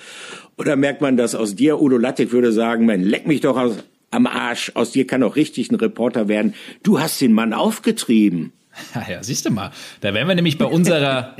[0.56, 1.80] oder merkt man das aus dir?
[1.80, 3.76] Udo Lattek würde sagen, man leck mich doch aus,
[4.10, 6.54] am Arsch, aus dir kann doch richtig ein Reporter werden.
[6.82, 8.52] Du hast den Mann aufgetrieben.
[8.94, 9.70] Ja, ja, siehst du mal.
[10.00, 11.36] Da wären wir nämlich bei unserer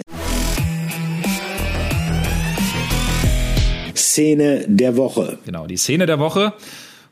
[3.95, 5.39] Szene der Woche.
[5.45, 6.53] Genau, die Szene der Woche.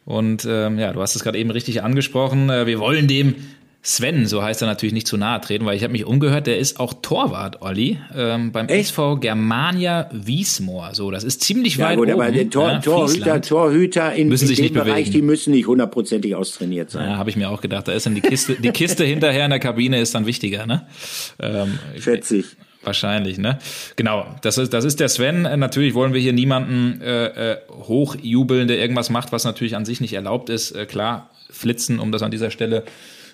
[0.04, 2.48] Und ähm, ja, du hast es gerade eben richtig angesprochen.
[2.50, 3.34] Äh, wir wollen dem
[3.86, 6.58] Sven, so heißt er natürlich nicht zu nahe treten, weil ich habe mich umgehört, der
[6.58, 8.90] ist auch Torwart, Olli, ähm, beim Echt?
[8.90, 10.92] SV Germania Wiesmoor.
[10.92, 12.20] So, das ist ziemlich ja, weit gut, oben.
[12.20, 15.12] Aber die Tor, ja, Torhüter, Torhüter in, müssen in sich dem Bereich, bewegen.
[15.12, 17.08] die müssen nicht hundertprozentig austrainiert sein.
[17.08, 17.86] Ja, habe ich mir auch gedacht.
[17.86, 20.84] Da ist dann die Kiste, die Kiste hinterher in der Kabine ist dann wichtiger, ne?
[21.38, 22.46] Ähm, Schätze ich.
[22.82, 23.60] Wahrscheinlich, ne?
[23.94, 25.42] Genau, das ist, das ist der Sven.
[25.42, 30.00] Natürlich wollen wir hier niemanden äh, äh, hochjubeln, der irgendwas macht, was natürlich an sich
[30.00, 30.72] nicht erlaubt ist.
[30.72, 32.82] Äh, klar, flitzen, um das an dieser Stelle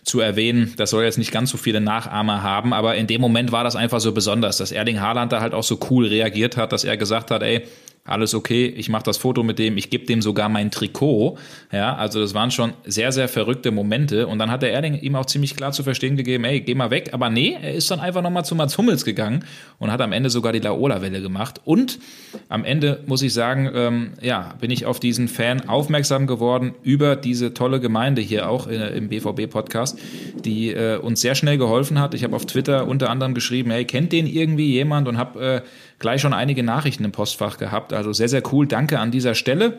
[0.04, 0.74] zu erwähnen.
[0.76, 3.76] Das soll jetzt nicht ganz so viele Nachahmer haben, aber in dem Moment war das
[3.76, 6.96] einfach so besonders, dass Erling Haaland da halt auch so cool reagiert hat, dass er
[6.96, 7.62] gesagt hat, ey,
[8.04, 11.38] alles okay, ich mache das Foto mit dem, ich gebe dem sogar mein Trikot.
[11.70, 14.26] Ja, also das waren schon sehr, sehr verrückte Momente.
[14.26, 16.90] Und dann hat der Erling ihm auch ziemlich klar zu verstehen gegeben, ey, geh mal
[16.90, 17.10] weg.
[17.12, 19.44] Aber nee, er ist dann einfach nochmal zu Mats Hummels gegangen
[19.78, 21.60] und hat am Ende sogar die Laola-Welle gemacht.
[21.64, 22.00] Und
[22.48, 27.14] am Ende muss ich sagen, ähm, ja, bin ich auf diesen Fan aufmerksam geworden über
[27.14, 29.96] diese tolle Gemeinde hier auch äh, im BVB-Podcast,
[30.44, 32.14] die äh, uns sehr schnell geholfen hat.
[32.14, 35.60] Ich habe auf Twitter unter anderem geschrieben, hey, kennt den irgendwie jemand und habe äh,
[36.02, 37.94] gleich schon einige Nachrichten im Postfach gehabt.
[37.94, 38.66] Also sehr, sehr cool.
[38.66, 39.78] Danke an dieser Stelle.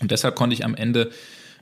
[0.00, 1.10] Und deshalb konnte ich am Ende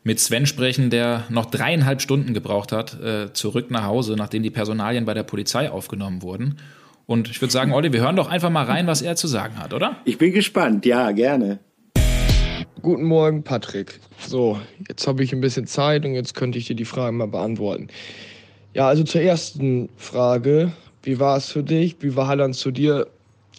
[0.04, 4.50] mit Sven sprechen, der noch dreieinhalb Stunden gebraucht hat, äh, zurück nach Hause, nachdem die
[4.50, 6.58] Personalien bei der Polizei aufgenommen wurden.
[7.06, 9.58] Und ich würde sagen, Olli, wir hören doch einfach mal rein, was er zu sagen
[9.58, 9.96] hat, oder?
[10.04, 11.58] Ich bin gespannt, ja, gerne.
[12.80, 13.98] Guten Morgen, Patrick.
[14.24, 17.26] So, jetzt habe ich ein bisschen Zeit und jetzt könnte ich dir die Fragen mal
[17.26, 17.88] beantworten.
[18.72, 20.72] Ja, also zur ersten Frage.
[21.02, 21.96] Wie war es für dich?
[22.00, 23.08] Wie war Halland zu dir?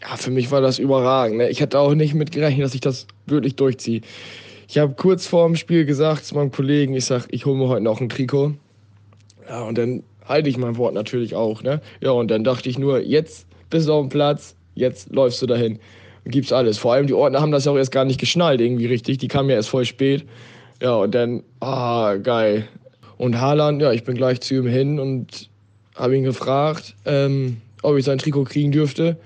[0.02, 1.38] Ja, für mich war das überragend.
[1.38, 1.50] Ne?
[1.50, 4.02] Ich hätte auch nicht mit gerechnet, dass ich das wirklich durchziehe.
[4.68, 7.68] Ich habe kurz vor dem Spiel gesagt zu meinem Kollegen, ich sage, ich hole mir
[7.68, 8.54] heute noch ein Trikot.
[9.48, 11.64] Ja, und dann halte ich mein Wort natürlich auch.
[11.64, 11.82] Ne?
[12.02, 15.48] Ja, und dann dachte ich nur, jetzt bist du auf dem Platz, jetzt läufst du
[15.48, 15.80] dahin
[16.24, 16.78] und gibst alles.
[16.78, 19.18] Vor allem die Ordner haben das auch erst gar nicht geschnallt irgendwie richtig.
[19.18, 20.24] Die kamen ja erst voll spät.
[20.82, 22.68] Ja, und dann, ah, geil.
[23.18, 25.50] Und Haaland, ja, ich bin gleich zu ihm hin und
[25.96, 29.18] habe ihn gefragt, ähm, ob ich sein Trikot kriegen dürfte.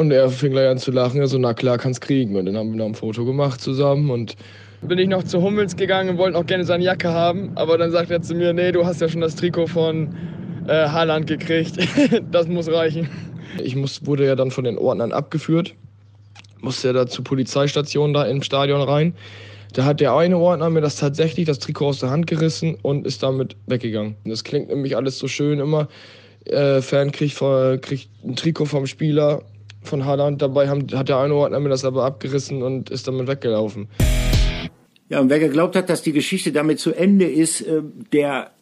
[0.00, 1.20] Und er fing gleich an zu lachen.
[1.20, 2.34] Er so, na klar, kannst kriegen.
[2.34, 4.34] Und dann haben wir noch ein Foto gemacht zusammen und
[4.80, 7.50] bin ich noch zu Hummels gegangen und wollte auch gerne seine Jacke haben.
[7.56, 10.14] Aber dann sagt er zu mir, nee, du hast ja schon das Trikot von
[10.66, 11.76] äh, Haaland gekriegt.
[12.32, 13.10] das muss reichen.
[13.62, 15.74] Ich muss, wurde ja dann von den Ordnern abgeführt.
[16.62, 19.12] Musste ja da zur Polizeistation da im Stadion rein.
[19.74, 23.06] Da hat der eine Ordner mir das tatsächlich das Trikot aus der Hand gerissen und
[23.06, 24.16] ist damit weggegangen.
[24.24, 25.88] Das klingt nämlich alles so schön immer
[26.46, 27.38] äh, Fan kriegt,
[27.82, 29.42] kriegt ein Trikot vom Spieler
[29.82, 30.42] von Haaland.
[30.42, 33.88] Dabei haben, hat der eine Ordner mir das aber abgerissen und ist damit weggelaufen.
[35.08, 38.52] Ja, und wer geglaubt hat, dass die Geschichte damit zu Ende ist, äh, der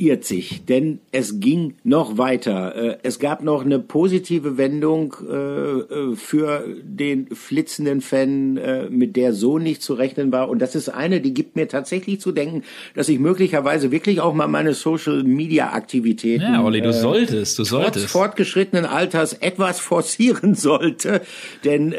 [0.00, 2.74] irrt sich, denn es ging noch weiter.
[2.74, 8.58] Äh, es gab noch eine positive Wendung äh, äh, für den flitzenden Fan,
[8.90, 10.48] mit der so nicht zu rechnen war.
[10.48, 12.62] Und das ist eine, die gibt mir tatsächlich zu denken,
[12.94, 16.42] dass ich möglicherweise wirklich auch mal meine Social Media Aktivitäten.
[16.42, 18.06] Ja, Olli, du solltest, du solltest.
[18.06, 21.20] Trotz fortgeschrittenen Alters etwas forcieren sollte.
[21.64, 21.94] Denn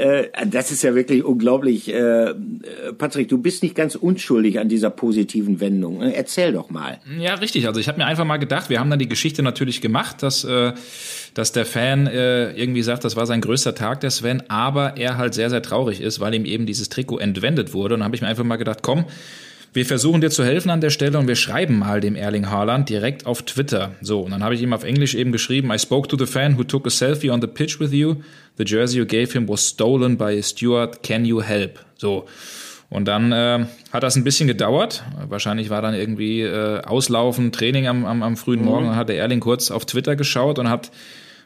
[0.49, 1.93] das ist ja wirklich unglaublich.
[2.97, 6.01] Patrick, du bist nicht ganz unschuldig an dieser positiven Wendung.
[6.01, 6.99] Erzähl doch mal.
[7.19, 7.67] Ja, richtig.
[7.67, 10.43] Also ich habe mir einfach mal gedacht, wir haben dann die Geschichte natürlich gemacht, dass,
[10.43, 10.71] äh,
[11.33, 15.17] dass der Fan äh, irgendwie sagt, das war sein größter Tag, der Sven, aber er
[15.17, 17.95] halt sehr, sehr traurig ist, weil ihm eben dieses Trikot entwendet wurde.
[17.95, 19.05] Und habe ich mir einfach mal gedacht, komm,
[19.73, 22.89] wir versuchen dir zu helfen an der Stelle und wir schreiben mal dem Erling Haaland
[22.89, 23.91] direkt auf Twitter.
[24.01, 26.57] So, und dann habe ich ihm auf Englisch eben geschrieben, I spoke to the fan
[26.57, 28.15] who took a selfie on the pitch with you.
[28.57, 31.03] The jersey you gave him was stolen by a steward.
[31.03, 31.79] Can you help?
[31.97, 32.25] So.
[32.91, 35.05] Und dann äh, hat das ein bisschen gedauert.
[35.29, 38.83] Wahrscheinlich war dann irgendwie äh, Auslaufen, Training am, am, am frühen Morgen.
[38.83, 38.89] Mhm.
[38.89, 40.91] Dann hat der Erling kurz auf Twitter geschaut und hat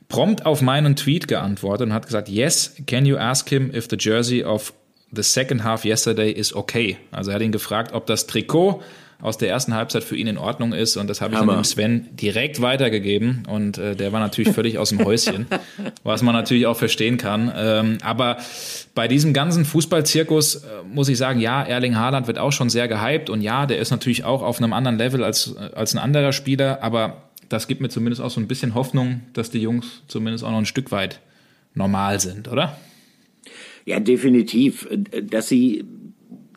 [0.10, 3.96] prompt auf meinen Tweet geantwortet und hat gesagt, yes, can you ask him if the
[4.00, 4.74] jersey of
[5.16, 6.98] the second half yesterday is okay?
[7.12, 8.82] Also er hat ihn gefragt, ob das Trikot
[9.22, 10.98] aus der ersten Halbzeit für ihn in Ordnung ist.
[10.98, 11.54] Und das habe ich Hammer.
[11.54, 13.44] dann dem Sven direkt weitergegeben.
[13.50, 15.48] Und äh, der war natürlich völlig aus dem Häuschen,
[16.04, 17.52] was man natürlich auch verstehen kann.
[17.56, 18.38] Ähm, aber
[18.94, 22.88] bei diesem ganzen Fußballzirkus äh, muss ich sagen, ja, Erling Haaland wird auch schon sehr
[22.88, 23.30] gehypt.
[23.30, 26.84] Und ja, der ist natürlich auch auf einem anderen Level als, als ein anderer Spieler.
[26.84, 30.52] Aber das gibt mir zumindest auch so ein bisschen Hoffnung, dass die Jungs zumindest auch
[30.52, 31.20] noch ein Stück weit
[31.74, 32.78] normal sind, oder?
[33.86, 34.88] Ja, definitiv.
[35.30, 35.86] Dass sie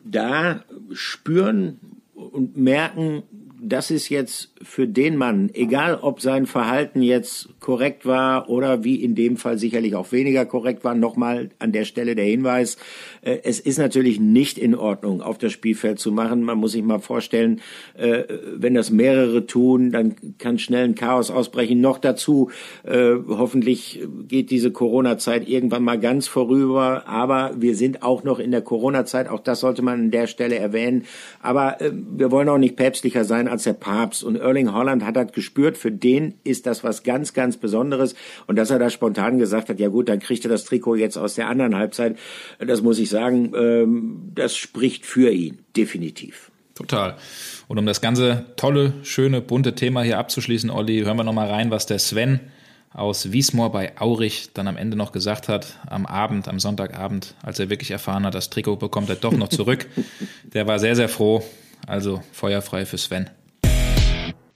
[0.03, 1.79] da spüren,
[2.19, 3.23] und merken,
[3.61, 8.95] das ist jetzt für den Mann, egal ob sein Verhalten jetzt korrekt war oder wie
[8.95, 12.77] in dem Fall sicherlich auch weniger korrekt war, nochmal an der Stelle der Hinweis,
[13.21, 16.43] äh, es ist natürlich nicht in Ordnung, auf das Spielfeld zu machen.
[16.43, 17.59] Man muss sich mal vorstellen,
[17.97, 18.23] äh,
[18.55, 21.81] wenn das mehrere tun, dann kann schnell ein Chaos ausbrechen.
[21.81, 22.51] Noch dazu,
[22.83, 28.51] äh, hoffentlich geht diese Corona-Zeit irgendwann mal ganz vorüber, aber wir sind auch noch in
[28.51, 31.03] der Corona-Zeit, auch das sollte man an der Stelle erwähnen.
[31.41, 34.23] Aber wir wollen auch nicht päpstlicher sein als der Papst.
[34.23, 38.15] Und Erling Holland hat das gespürt, für den ist das was ganz, ganz Besonderes.
[38.47, 41.17] Und dass er da spontan gesagt hat, ja gut, dann kriegt er das Trikot jetzt
[41.17, 42.17] aus der anderen Halbzeit,
[42.59, 46.51] das muss ich sagen, ähm, das spricht für ihn, definitiv.
[46.75, 47.17] Total.
[47.67, 51.71] Und um das ganze tolle, schöne, bunte Thema hier abzuschließen, Olli, hören wir nochmal rein,
[51.71, 52.39] was der Sven
[52.93, 57.59] aus Wiesmoor bei Aurich dann am Ende noch gesagt hat, am Abend, am Sonntagabend, als
[57.59, 59.87] er wirklich erfahren hat, das Trikot bekommt er doch noch zurück.
[60.53, 61.43] Der war sehr, sehr froh.
[61.85, 63.29] Also feuerfrei für Sven.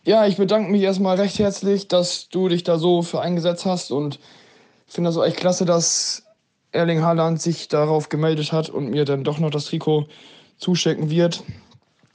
[0.05, 3.89] Ja, ich bedanke mich erstmal recht herzlich, dass du dich da so für eingesetzt hast
[3.89, 4.19] und
[4.85, 6.23] finde das auch echt klasse, dass
[6.73, 10.07] Erling Haaland sich darauf gemeldet hat und mir dann doch noch das Trikot
[10.57, 11.43] zuschicken wird.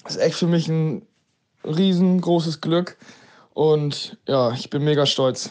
[0.05, 1.07] Das ist echt für mich ein
[1.65, 2.99] riesengroßes Glück
[3.55, 5.51] und ja, ich bin mega stolz.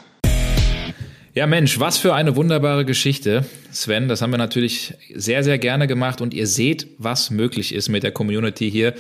[1.34, 4.08] Ja, Mensch, was für eine wunderbare Geschichte, Sven.
[4.08, 8.04] Das haben wir natürlich sehr, sehr gerne gemacht und ihr seht, was möglich ist mit
[8.04, 8.94] der Community hier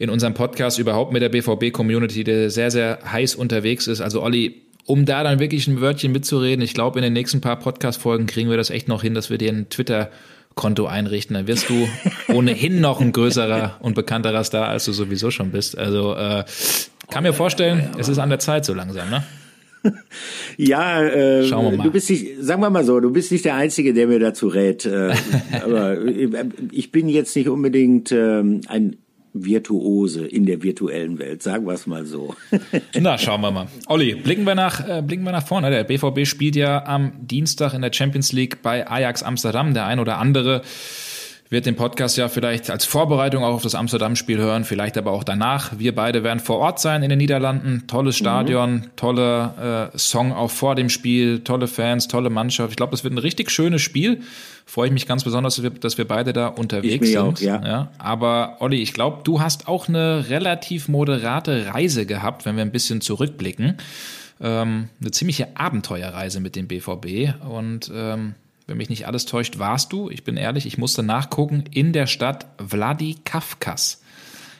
[0.00, 4.00] in unserem Podcast überhaupt mit der BVB-Community, der sehr, sehr heiß unterwegs ist.
[4.00, 7.58] Also Olli, um da dann wirklich ein Wörtchen mitzureden, ich glaube, in den nächsten paar
[7.58, 10.10] Podcast-Folgen kriegen wir das echt noch hin, dass wir dir ein Twitter
[10.54, 11.86] Konto einrichten, dann wirst du
[12.32, 15.76] ohnehin noch ein größerer und bekannterer Star, als du sowieso schon bist.
[15.76, 16.44] Also äh,
[17.10, 19.22] kann mir vorstellen, es ist an der Zeit so langsam, ne?
[20.56, 24.06] Ja, äh, du bist nicht, sagen wir mal so, du bist nicht der Einzige, der
[24.06, 24.86] mir dazu rät.
[24.86, 25.12] Äh,
[25.62, 25.98] aber
[26.70, 28.96] ich bin jetzt nicht unbedingt äh, ein
[29.32, 32.34] Virtuose in der virtuellen Welt, sagen wir es mal so.
[32.98, 33.68] Na, schauen wir mal.
[33.86, 35.70] Olli, blicken wir nach, äh, blicken wir nach vorne.
[35.70, 39.74] Der BVB spielt ja am Dienstag in der Champions League bei Ajax Amsterdam.
[39.74, 40.62] Der ein oder andere
[41.50, 45.24] wird den Podcast ja vielleicht als Vorbereitung auch auf das Amsterdam-Spiel hören, vielleicht aber auch
[45.24, 45.72] danach.
[45.76, 47.88] Wir beide werden vor Ort sein in den Niederlanden.
[47.88, 48.84] Tolles Stadion, mhm.
[48.94, 52.70] toller äh, Song auch vor dem Spiel, tolle Fans, tolle Mannschaft.
[52.70, 54.20] Ich glaube, das wird ein richtig schönes Spiel.
[54.64, 57.18] Freue ich mich ganz besonders, dass wir, dass wir beide da unterwegs sind.
[57.18, 57.60] Auch, ja.
[57.66, 57.90] ja.
[57.98, 62.70] Aber Olli, ich glaube, du hast auch eine relativ moderate Reise gehabt, wenn wir ein
[62.70, 63.78] bisschen zurückblicken.
[64.40, 68.36] Ähm, eine ziemliche Abenteuerreise mit dem BVB und ähm,
[68.70, 72.06] wenn mich nicht alles täuscht, warst du, ich bin ehrlich, ich musste nachgucken, in der
[72.06, 74.00] Stadt Vladikavkaz.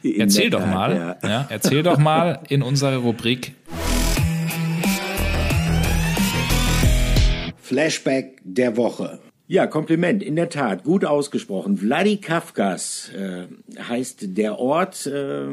[0.02, 1.28] Erzähl doch mal, ja.
[1.28, 3.54] ja, erzähl doch mal in unserer Rubrik
[7.62, 9.20] Flashback der Woche.
[9.52, 11.76] Ja, Kompliment, in der Tat, gut ausgesprochen.
[11.76, 13.48] Vladikavkaz äh,
[13.82, 15.44] heißt der Ort, äh,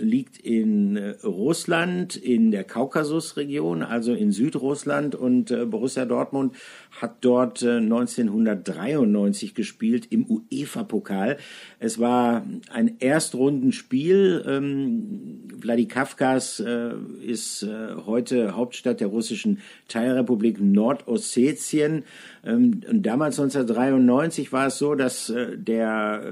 [0.00, 6.54] liegt in äh, Russland, in der Kaukasusregion, also in Südrussland und äh, Borussia Dortmund
[6.98, 11.36] hat dort 1993 äh, gespielt im UEFA-Pokal.
[11.78, 14.44] Es war ein Erstrundenspiel.
[14.46, 22.04] Ähm, Vladikavkaz äh, ist äh, heute Hauptstadt der russischen Teilrepublik Nordossetien.
[22.44, 26.22] Ähm, und damals 1993 war es so, dass der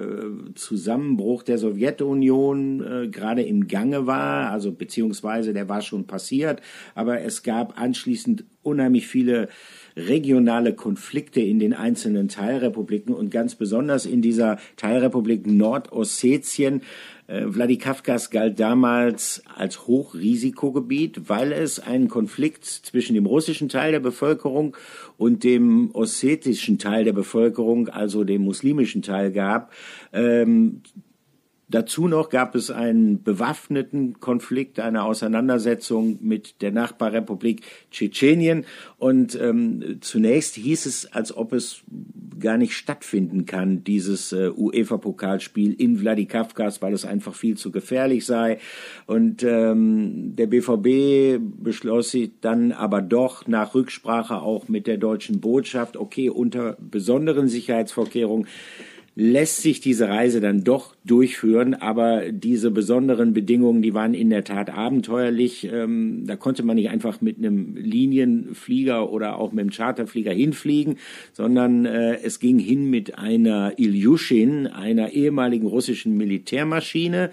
[0.55, 6.61] Zusammenbruch der Sowjetunion gerade im Gange war, also beziehungsweise der war schon passiert,
[6.95, 9.49] aber es gab anschließend unheimlich viele
[9.97, 16.83] regionale Konflikte in den einzelnen Teilrepubliken und ganz besonders in dieser Teilrepublik Nordossetien.
[17.31, 24.01] Äh, Vladikavkaz galt damals als Hochrisikogebiet, weil es einen Konflikt zwischen dem russischen Teil der
[24.01, 24.77] Bevölkerung
[25.17, 29.73] und dem ossetischen Teil der Bevölkerung, also dem muslimischen Teil gab.
[30.13, 30.83] Ähm,
[31.71, 38.65] Dazu noch gab es einen bewaffneten Konflikt, eine Auseinandersetzung mit der Nachbarrepublik Tschetschenien.
[38.99, 41.83] Und ähm, zunächst hieß es, als ob es
[42.41, 48.27] gar nicht stattfinden kann, dieses äh, UEFA-Pokalspiel in Vladikavkaz, weil es einfach viel zu gefährlich
[48.27, 48.59] sei.
[49.07, 55.41] Und ähm, der BVB beschloss sich dann aber doch nach Rücksprache auch mit der deutschen
[55.41, 58.49] Botschaft, okay, unter besonderen Sicherheitsvorkehrungen
[59.17, 64.45] lässt sich diese Reise dann doch durchführen, aber diese besonderen Bedingungen, die waren in der
[64.45, 65.69] Tat abenteuerlich.
[65.71, 70.97] Ähm, da konnte man nicht einfach mit einem Linienflieger oder auch mit einem Charterflieger hinfliegen,
[71.33, 77.31] sondern äh, es ging hin mit einer Ilyushin, einer ehemaligen russischen Militärmaschine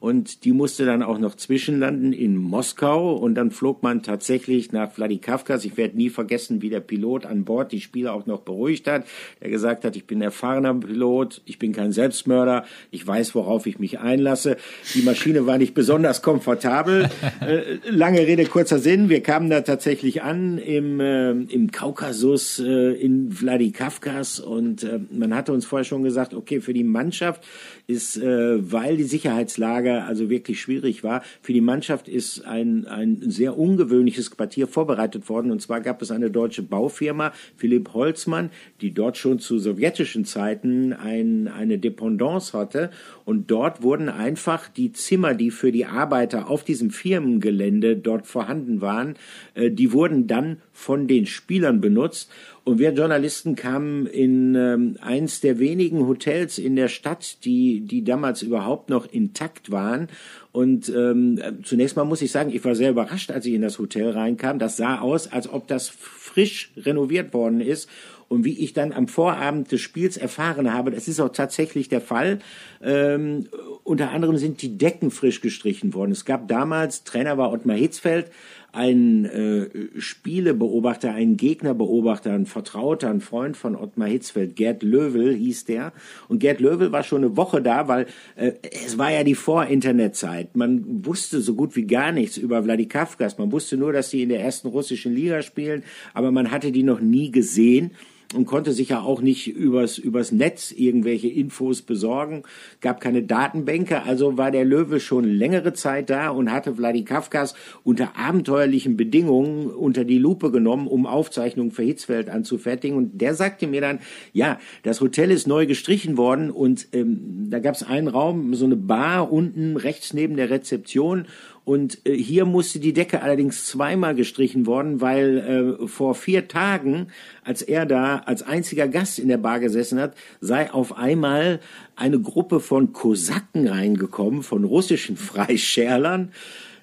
[0.00, 4.90] und die musste dann auch noch zwischenlanden in Moskau und dann flog man tatsächlich nach
[4.90, 5.66] Vladikavkaz.
[5.66, 9.04] Ich werde nie vergessen, wie der Pilot an Bord die Spieler auch noch beruhigt hat.
[9.40, 13.78] Er gesagt hat, ich bin erfahrener Pilot, ich bin kein Selbstmörder, ich weiß, worauf ich
[13.78, 14.56] mich einlasse.
[14.94, 17.08] Die Maschine war nicht besonders komfortabel.
[17.40, 19.08] Äh, lange Rede, kurzer Sinn.
[19.08, 25.34] Wir kamen da tatsächlich an im, äh, im Kaukasus äh, in Vladikavkaz und äh, man
[25.34, 27.42] hatte uns vorher schon gesagt, okay, für die Mannschaft
[27.86, 33.30] ist, äh, weil die Sicherheitslage also wirklich schwierig war, für die Mannschaft ist ein, ein
[33.30, 35.50] sehr ungewöhnliches Quartier vorbereitet worden.
[35.50, 38.50] Und zwar gab es eine deutsche Baufirma, Philipp Holzmann,
[38.80, 42.90] die dort schon zu sowjetischen Zeiten ein, eine Dependance hatte.
[43.24, 48.80] Und dort wurden einfach die Zimmer, die für die Arbeiter auf diesem Firmengelände dort vorhanden
[48.80, 49.14] waren,
[49.54, 52.30] äh, die wurden dann von den Spielern benutzt.
[52.64, 58.04] Und wir Journalisten kamen in ähm, eins der wenigen Hotels in der Stadt, die, die
[58.04, 60.08] damals überhaupt noch intakt waren.
[60.52, 63.78] Und ähm, zunächst mal muss ich sagen, ich war sehr überrascht, als ich in das
[63.78, 64.58] Hotel reinkam.
[64.58, 67.88] Das sah aus, als ob das frisch renoviert worden ist.
[68.28, 72.00] Und wie ich dann am Vorabend des Spiels erfahren habe, das ist auch tatsächlich der
[72.00, 72.38] Fall.
[72.80, 73.48] Ähm,
[73.82, 76.12] unter anderem sind die Decken frisch gestrichen worden.
[76.12, 78.30] Es gab damals, Trainer war Ottmar Hitzfeld,
[78.72, 85.64] ein äh, Spielebeobachter, ein Gegnerbeobachter, ein Vertrauter, ein Freund von Ottmar Hitzfeld, Gerd Löwel hieß
[85.64, 85.92] der.
[86.28, 88.06] Und Gerd Löwel war schon eine Woche da, weil
[88.36, 88.52] äh,
[88.84, 90.56] es war ja die Vor-Internet-Zeit.
[90.56, 93.38] Man wusste so gut wie gar nichts über Vladikavkaz.
[93.38, 95.82] Man wusste nur, dass sie in der ersten russischen Liga spielen,
[96.14, 97.92] aber man hatte die noch nie gesehen
[98.34, 102.44] und konnte sich ja auch nicht übers, übers Netz irgendwelche Infos besorgen,
[102.80, 108.16] gab keine Datenbänke, also war der Löwe schon längere Zeit da und hatte Vladikavkaz unter
[108.16, 112.96] abenteuerlichen Bedingungen unter die Lupe genommen, um Aufzeichnungen für Hitzfeld anzufertigen.
[112.96, 113.98] Und der sagte mir dann,
[114.32, 118.64] ja, das Hotel ist neu gestrichen worden und ähm, da gab es einen Raum, so
[118.64, 121.26] eine Bar unten rechts neben der Rezeption
[121.70, 127.12] und äh, hier musste die Decke allerdings zweimal gestrichen worden, weil äh, vor vier Tagen,
[127.44, 131.60] als er da als einziger Gast in der Bar gesessen hat, sei auf einmal
[131.94, 136.32] eine Gruppe von Kosaken reingekommen, von russischen Freischärlern,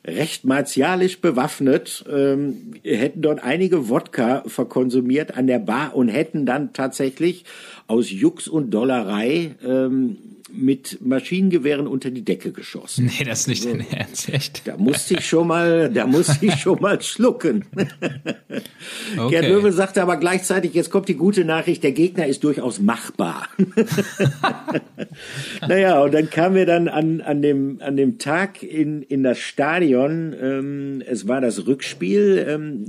[0.06, 6.71] recht martialisch bewaffnet, ähm, hätten dort einige Wodka verkonsumiert an der Bar und hätten dann
[6.71, 7.43] tatsächlich
[7.88, 10.17] aus Jux und Dollerei ähm,
[10.51, 13.05] mit Maschinengewehren unter die Decke geschossen.
[13.17, 14.67] Nee, das ist nicht dein Ernst, echt?
[14.67, 17.65] Da musste ich schon mal, da musste ich schon mal schlucken.
[19.17, 19.29] okay.
[19.29, 23.49] Gerd Löwe sagte aber gleichzeitig, jetzt kommt die gute Nachricht, der Gegner ist durchaus machbar.
[25.67, 29.39] naja, und dann kamen wir dann an, an, dem, an dem Tag in, in das
[29.39, 30.36] Stadion.
[30.39, 32.86] Ähm, es war das Rückspiel, ähm,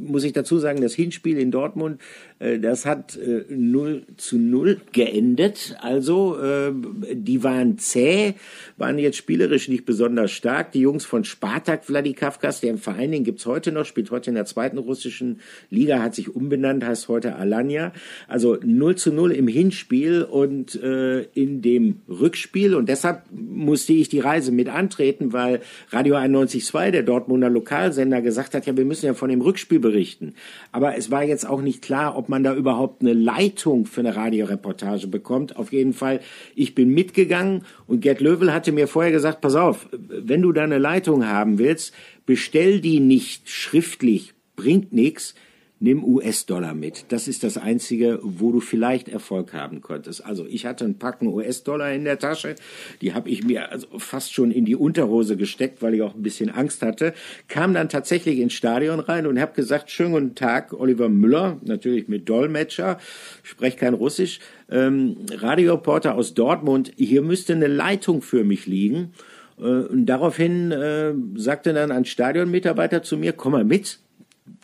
[0.00, 2.00] muss ich dazu sagen, das Hinspiel in Dortmund
[2.42, 5.76] Äh, das hat äh, 0 zu 0 geendet.
[5.80, 6.72] Also äh,
[7.10, 8.34] die waren zäh,
[8.76, 10.72] waren jetzt spielerisch nicht besonders stark.
[10.72, 14.34] Die Jungs von Spartak Vladikavkaz, der im Verein, den gibt's heute noch, spielt heute in
[14.34, 15.40] der zweiten russischen
[15.70, 17.92] Liga, hat sich umbenannt, heißt heute Alanya.
[18.28, 22.74] Also 0 zu 0 im Hinspiel und äh, in dem Rückspiel.
[22.74, 28.54] Und deshalb musste ich die Reise mit antreten, weil Radio 91.2, der Dortmunder Lokalsender, gesagt
[28.54, 30.34] hat, ja, wir müssen ja von dem Rückspiel berichten.
[30.70, 34.16] Aber es war jetzt auch nicht klar, ob man da überhaupt eine Leitung für eine
[34.16, 35.56] Radioreportage bekommt.
[35.56, 36.20] Auf jeden Fall,
[36.54, 40.62] ich bin mitgegangen und Gerd Löwel hatte mir vorher gesagt, pass auf, wenn du da
[40.62, 41.94] eine Leitung haben willst,
[42.26, 45.34] bestell die nicht schriftlich, bringt nichts,
[45.82, 47.06] nimm US-Dollar mit.
[47.08, 50.24] Das ist das Einzige, wo du vielleicht Erfolg haben konntest.
[50.24, 52.54] Also ich hatte einen Packen US-Dollar in der Tasche,
[53.00, 56.22] die habe ich mir also fast schon in die Unterhose gesteckt, weil ich auch ein
[56.22, 57.14] bisschen Angst hatte,
[57.48, 62.06] kam dann tatsächlich ins Stadion rein und habe gesagt, schönen guten Tag, Oliver Müller, natürlich
[62.06, 62.98] mit Dolmetscher,
[63.42, 64.38] spreche kein Russisch,
[64.70, 69.12] ähm, Radioreporter aus Dortmund, hier müsste eine Leitung für mich liegen.
[69.58, 73.98] Äh, und daraufhin äh, sagte dann ein Stadionmitarbeiter zu mir, komm mal mit,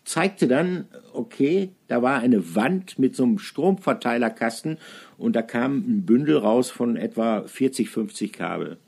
[0.09, 4.79] zeigte dann, okay, da war eine Wand mit so einem Stromverteilerkasten
[5.19, 8.79] und da kam ein Bündel raus von etwa 40, 50 Kabel.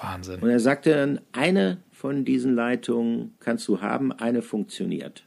[0.00, 0.40] Wahnsinn.
[0.40, 5.24] Und er sagte dann, eine von diesen Leitungen kannst du haben, eine funktioniert.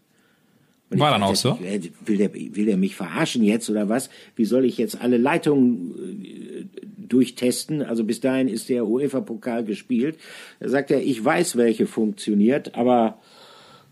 [0.89, 1.51] Und War dann auch so?
[1.51, 4.09] dachte, Will der, will der mich verarschen jetzt oder was?
[4.37, 6.65] Wie soll ich jetzt alle Leitungen äh,
[6.97, 7.81] durchtesten?
[7.81, 10.17] Also bis dahin ist der UEFA-Pokal gespielt.
[10.61, 13.19] Da sagt er, ich weiß, welche funktioniert, aber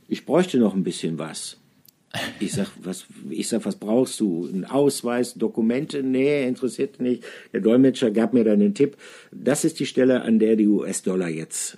[0.08, 1.58] ich bräuchte noch ein bisschen was.
[2.39, 4.47] Ich sag, was, ich sag, was brauchst du?
[4.47, 6.01] Ein Ausweis, Dokumente?
[6.01, 7.24] Nee, interessiert nicht.
[7.51, 8.95] Der Dolmetscher gab mir dann den Tipp.
[9.32, 11.78] Das ist die Stelle, an der die US-Dollar jetzt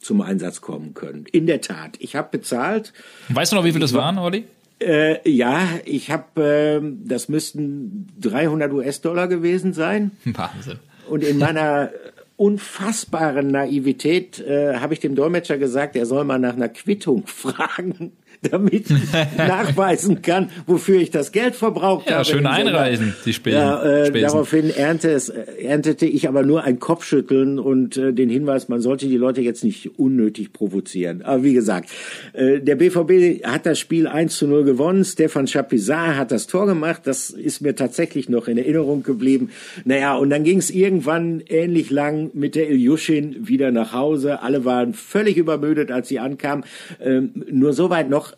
[0.00, 1.26] zum Einsatz kommen können.
[1.30, 1.96] In der Tat.
[2.00, 2.92] Ich habe bezahlt.
[3.28, 4.44] Weißt du noch, wie viel das waren, Olli?
[4.80, 10.10] Äh, ja, ich habe, äh, das müssten 300 US-Dollar gewesen sein.
[10.24, 10.78] Wahnsinn.
[11.08, 11.90] Und in meiner
[12.36, 18.12] unfassbaren Naivität äh, habe ich dem Dolmetscher gesagt, er soll mal nach einer Quittung fragen,
[18.50, 22.24] damit ich nachweisen kann, wofür ich das Geld verbraucht Ja, habe.
[22.24, 22.54] schön im Sommer.
[22.56, 23.58] einreisen, die Spesen.
[23.58, 24.26] Ja, äh, Spesen.
[24.28, 28.80] daraufhin ernte es, äh, erntete ich aber nur ein Kopfschütteln und äh, den Hinweis, man
[28.80, 31.22] sollte die Leute jetzt nicht unnötig provozieren.
[31.22, 31.90] Aber wie gesagt,
[32.32, 35.04] äh, der BVB hat das Spiel 1 zu 0 gewonnen.
[35.04, 37.02] Stefan Chapuisat hat das Tor gemacht.
[37.04, 39.50] Das ist mir tatsächlich noch in Erinnerung geblieben.
[39.84, 44.42] Naja, und dann ging es irgendwann ähnlich lang mit der Ilyushin wieder nach Hause.
[44.42, 46.64] Alle waren völlig übermüdet, als sie ankamen.
[47.00, 48.35] Ähm, nur soweit noch,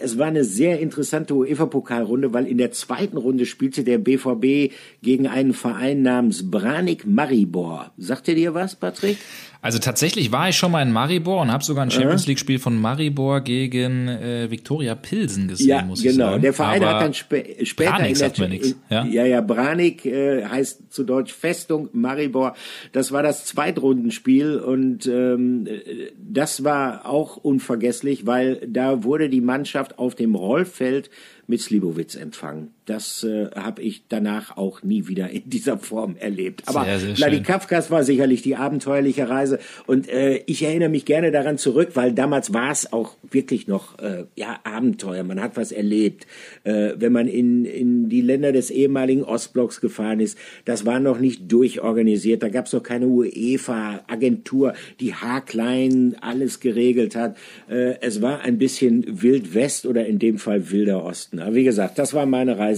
[0.00, 4.72] es war eine sehr interessante UEFA-Pokalrunde, weil in der zweiten Runde spielte der BVB
[5.02, 7.92] gegen einen Verein namens Branik Maribor.
[7.98, 9.18] Sagt ihr dir was, Patrick?
[9.60, 12.60] Also tatsächlich war ich schon mal in Maribor und habe sogar ein Champions League Spiel
[12.60, 16.30] von Maribor gegen äh, Viktoria Pilsen gesehen, Ja, muss ich genau.
[16.30, 16.42] sagen.
[16.42, 19.04] Der Verein Aber hat dann spä später Branik in der sagt mir nichts, ja?
[19.04, 22.54] ja, ja, Branik äh, heißt zu Deutsch Festung Maribor.
[22.92, 29.40] Das war das Zweitrundenspiel und ähm, äh, das war auch unvergesslich, weil da wurde die
[29.40, 31.10] Mannschaft auf dem Rollfeld
[31.48, 32.74] mit Slivovitz empfangen.
[32.88, 36.62] Das äh, habe ich danach auch nie wieder in dieser Form erlebt.
[36.66, 37.44] Aber Sehr, sehr Vladi schön.
[37.44, 42.12] Kafkas war sicherlich die abenteuerliche Reise und äh, ich erinnere mich gerne daran zurück, weil
[42.12, 45.22] damals war es auch wirklich noch äh, ja Abenteuer.
[45.22, 46.26] Man hat was erlebt,
[46.64, 50.38] äh, wenn man in in die Länder des ehemaligen Ostblocks gefahren ist.
[50.64, 52.42] Das war noch nicht durchorganisiert.
[52.42, 57.36] Da gab es noch keine UEFA Agentur, die haarklein alles geregelt hat.
[57.68, 61.38] Äh, es war ein bisschen Wild West oder in dem Fall Wilder Osten.
[61.38, 62.77] Aber wie gesagt, das war meine Reise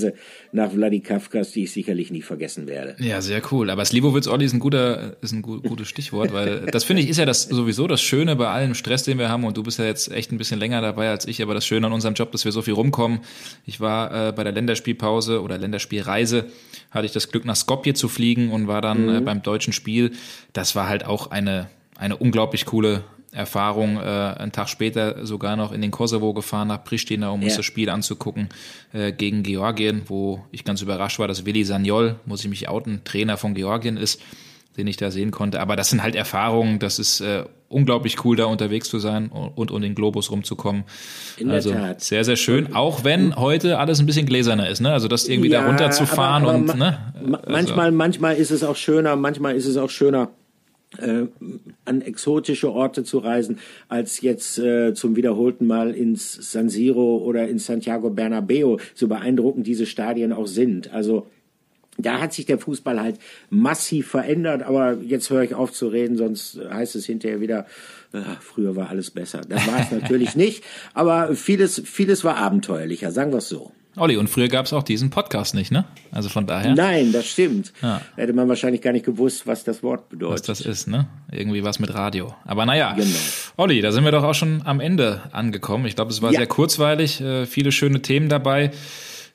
[0.52, 2.96] nach Vladikavkaz, die ich sicherlich nie vergessen werde.
[2.98, 3.70] Ja, sehr cool.
[3.70, 7.08] Aber Slivovitz Olli ist ein guter, ist ein gu gutes Stichwort, weil das finde ich
[7.08, 9.44] ist ja das sowieso das Schöne bei allem Stress, den wir haben.
[9.44, 11.86] Und du bist ja jetzt echt ein bisschen länger dabei als ich, aber das Schöne
[11.86, 13.20] an unserem Job, dass wir so viel rumkommen.
[13.66, 16.46] Ich war äh, bei der Länderspielpause oder Länderspielreise,
[16.90, 20.12] hatte ich das Glück nach Skopje zu fliegen und war dann äh, beim deutschen Spiel.
[20.52, 21.68] Das war halt auch eine
[22.00, 23.96] eine unglaublich coole Erfahrung.
[23.96, 27.56] Äh, einen Tag später sogar noch in den Kosovo gefahren nach Pristina, um uns Ja.
[27.58, 28.48] das Spiel anzugucken
[28.92, 33.02] äh, gegen Georgien, wo ich ganz überrascht war, dass Willi Sanyol, muss ich mich outen,
[33.04, 34.20] Trainer von Georgien ist,
[34.76, 35.60] den ich da sehen konnte.
[35.60, 39.70] Aber das sind halt Erfahrungen, das ist äh, unglaublich cool, da unterwegs zu sein und
[39.70, 40.82] um den Globus rumzukommen.
[41.36, 42.00] In der also Tat.
[42.00, 42.74] sehr, sehr schön.
[42.74, 44.92] Auch wenn heute alles ein bisschen gläserner ist, ne?
[44.92, 46.98] Also das irgendwie da runterzufahren aber, aber und ne?
[47.36, 50.30] Also- manchmal, manchmal ist es auch schöner, manchmal ist es auch schöner,
[50.98, 51.26] äh,
[51.84, 57.48] an exotische Orte zu reisen, als jetzt äh, zum wiederholten Mal ins San Siro oder
[57.48, 60.92] ins Santiago Bernabeo, so beeindruckend diese Stadien auch sind.
[60.92, 61.26] Also
[61.96, 63.18] da hat sich der Fußball halt
[63.50, 67.66] massiv verändert, aber jetzt höre ich auf zu reden, sonst heißt es hinterher wieder,
[68.12, 69.42] äh, früher war alles besser.
[69.48, 70.64] Das war es natürlich nicht,
[70.94, 73.72] aber vieles, vieles war abenteuerlicher, sagen wir es so.
[73.96, 75.84] Olli, und früher gab es auch diesen Podcast nicht, ne?
[76.12, 76.74] Also von daher.
[76.74, 77.72] Nein, das stimmt.
[77.82, 78.00] Ja.
[78.16, 80.34] Hätte man wahrscheinlich gar nicht gewusst, was das Wort bedeutet.
[80.34, 81.08] Was das ist, ne?
[81.32, 82.34] Irgendwie was mit Radio.
[82.44, 83.08] Aber naja, Genau.
[83.56, 85.86] Olli, da sind wir doch auch schon am Ende angekommen.
[85.86, 86.38] Ich glaube, es war Ja.
[86.38, 88.70] sehr kurzweilig, äh, viele schöne Themen dabei.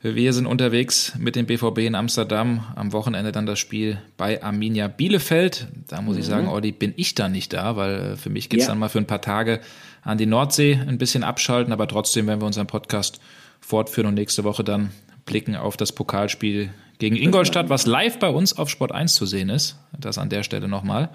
[0.01, 2.63] Wir sind unterwegs mit dem BVB in Amsterdam.
[2.75, 5.67] Am Wochenende dann das Spiel bei Arminia Bielefeld.
[5.87, 8.63] Da muss ich sagen, Olli, bin ich da nicht da, weil äh, für mich geht's
[8.63, 8.67] Mhm.
[8.67, 8.71] Ja.
[8.71, 9.59] dann mal für ein paar Tage
[10.03, 11.73] an die Nordsee ein bisschen abschalten.
[11.73, 13.19] Aber trotzdem werden wir unseren Podcast
[13.65, 14.91] fortführen und nächste Woche dann
[15.25, 19.49] blicken auf das Pokalspiel gegen Ingolstadt, was live bei uns auf Sport 1 zu sehen
[19.49, 19.77] ist.
[19.99, 21.09] Das an der Stelle nochmal.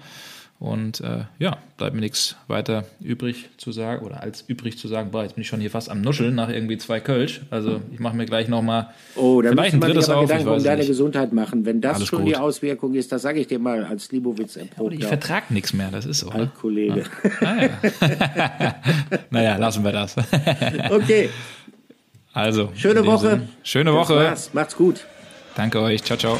[0.59, 5.09] Und äh, ja, bleibt mir nichts weiter übrig zu sagen oder als übrig zu sagen.
[5.09, 7.41] Boah, jetzt bin ich schon hier fast am Nuscheln nach irgendwie zwei Kölsch.
[7.49, 10.21] Also ich mache mir gleich nochmal Oh, vielleicht ein drittes auf.
[10.25, 10.89] Ich Gedanken um weiß deine nicht.
[10.89, 11.65] Gesundheit machen.
[11.65, 12.27] Wenn das Alles schon gut.
[12.27, 15.89] die Auswirkung ist, das sage ich dir mal als Libowitz Ich erprobter vertrag nichts mehr,
[15.89, 16.27] das ist so.
[16.27, 16.35] Ne?
[16.41, 17.05] Altkollege.
[19.31, 20.15] Naja, lassen wir das.
[20.91, 21.29] Okay,
[22.33, 22.71] Also.
[22.75, 23.29] schöne Woche.
[23.29, 24.15] Sinn, Schöne Woche.
[24.15, 24.53] war's.
[24.53, 25.05] Macht's gut.
[25.55, 26.03] Danke euch.
[26.03, 26.39] Ciao, ciao.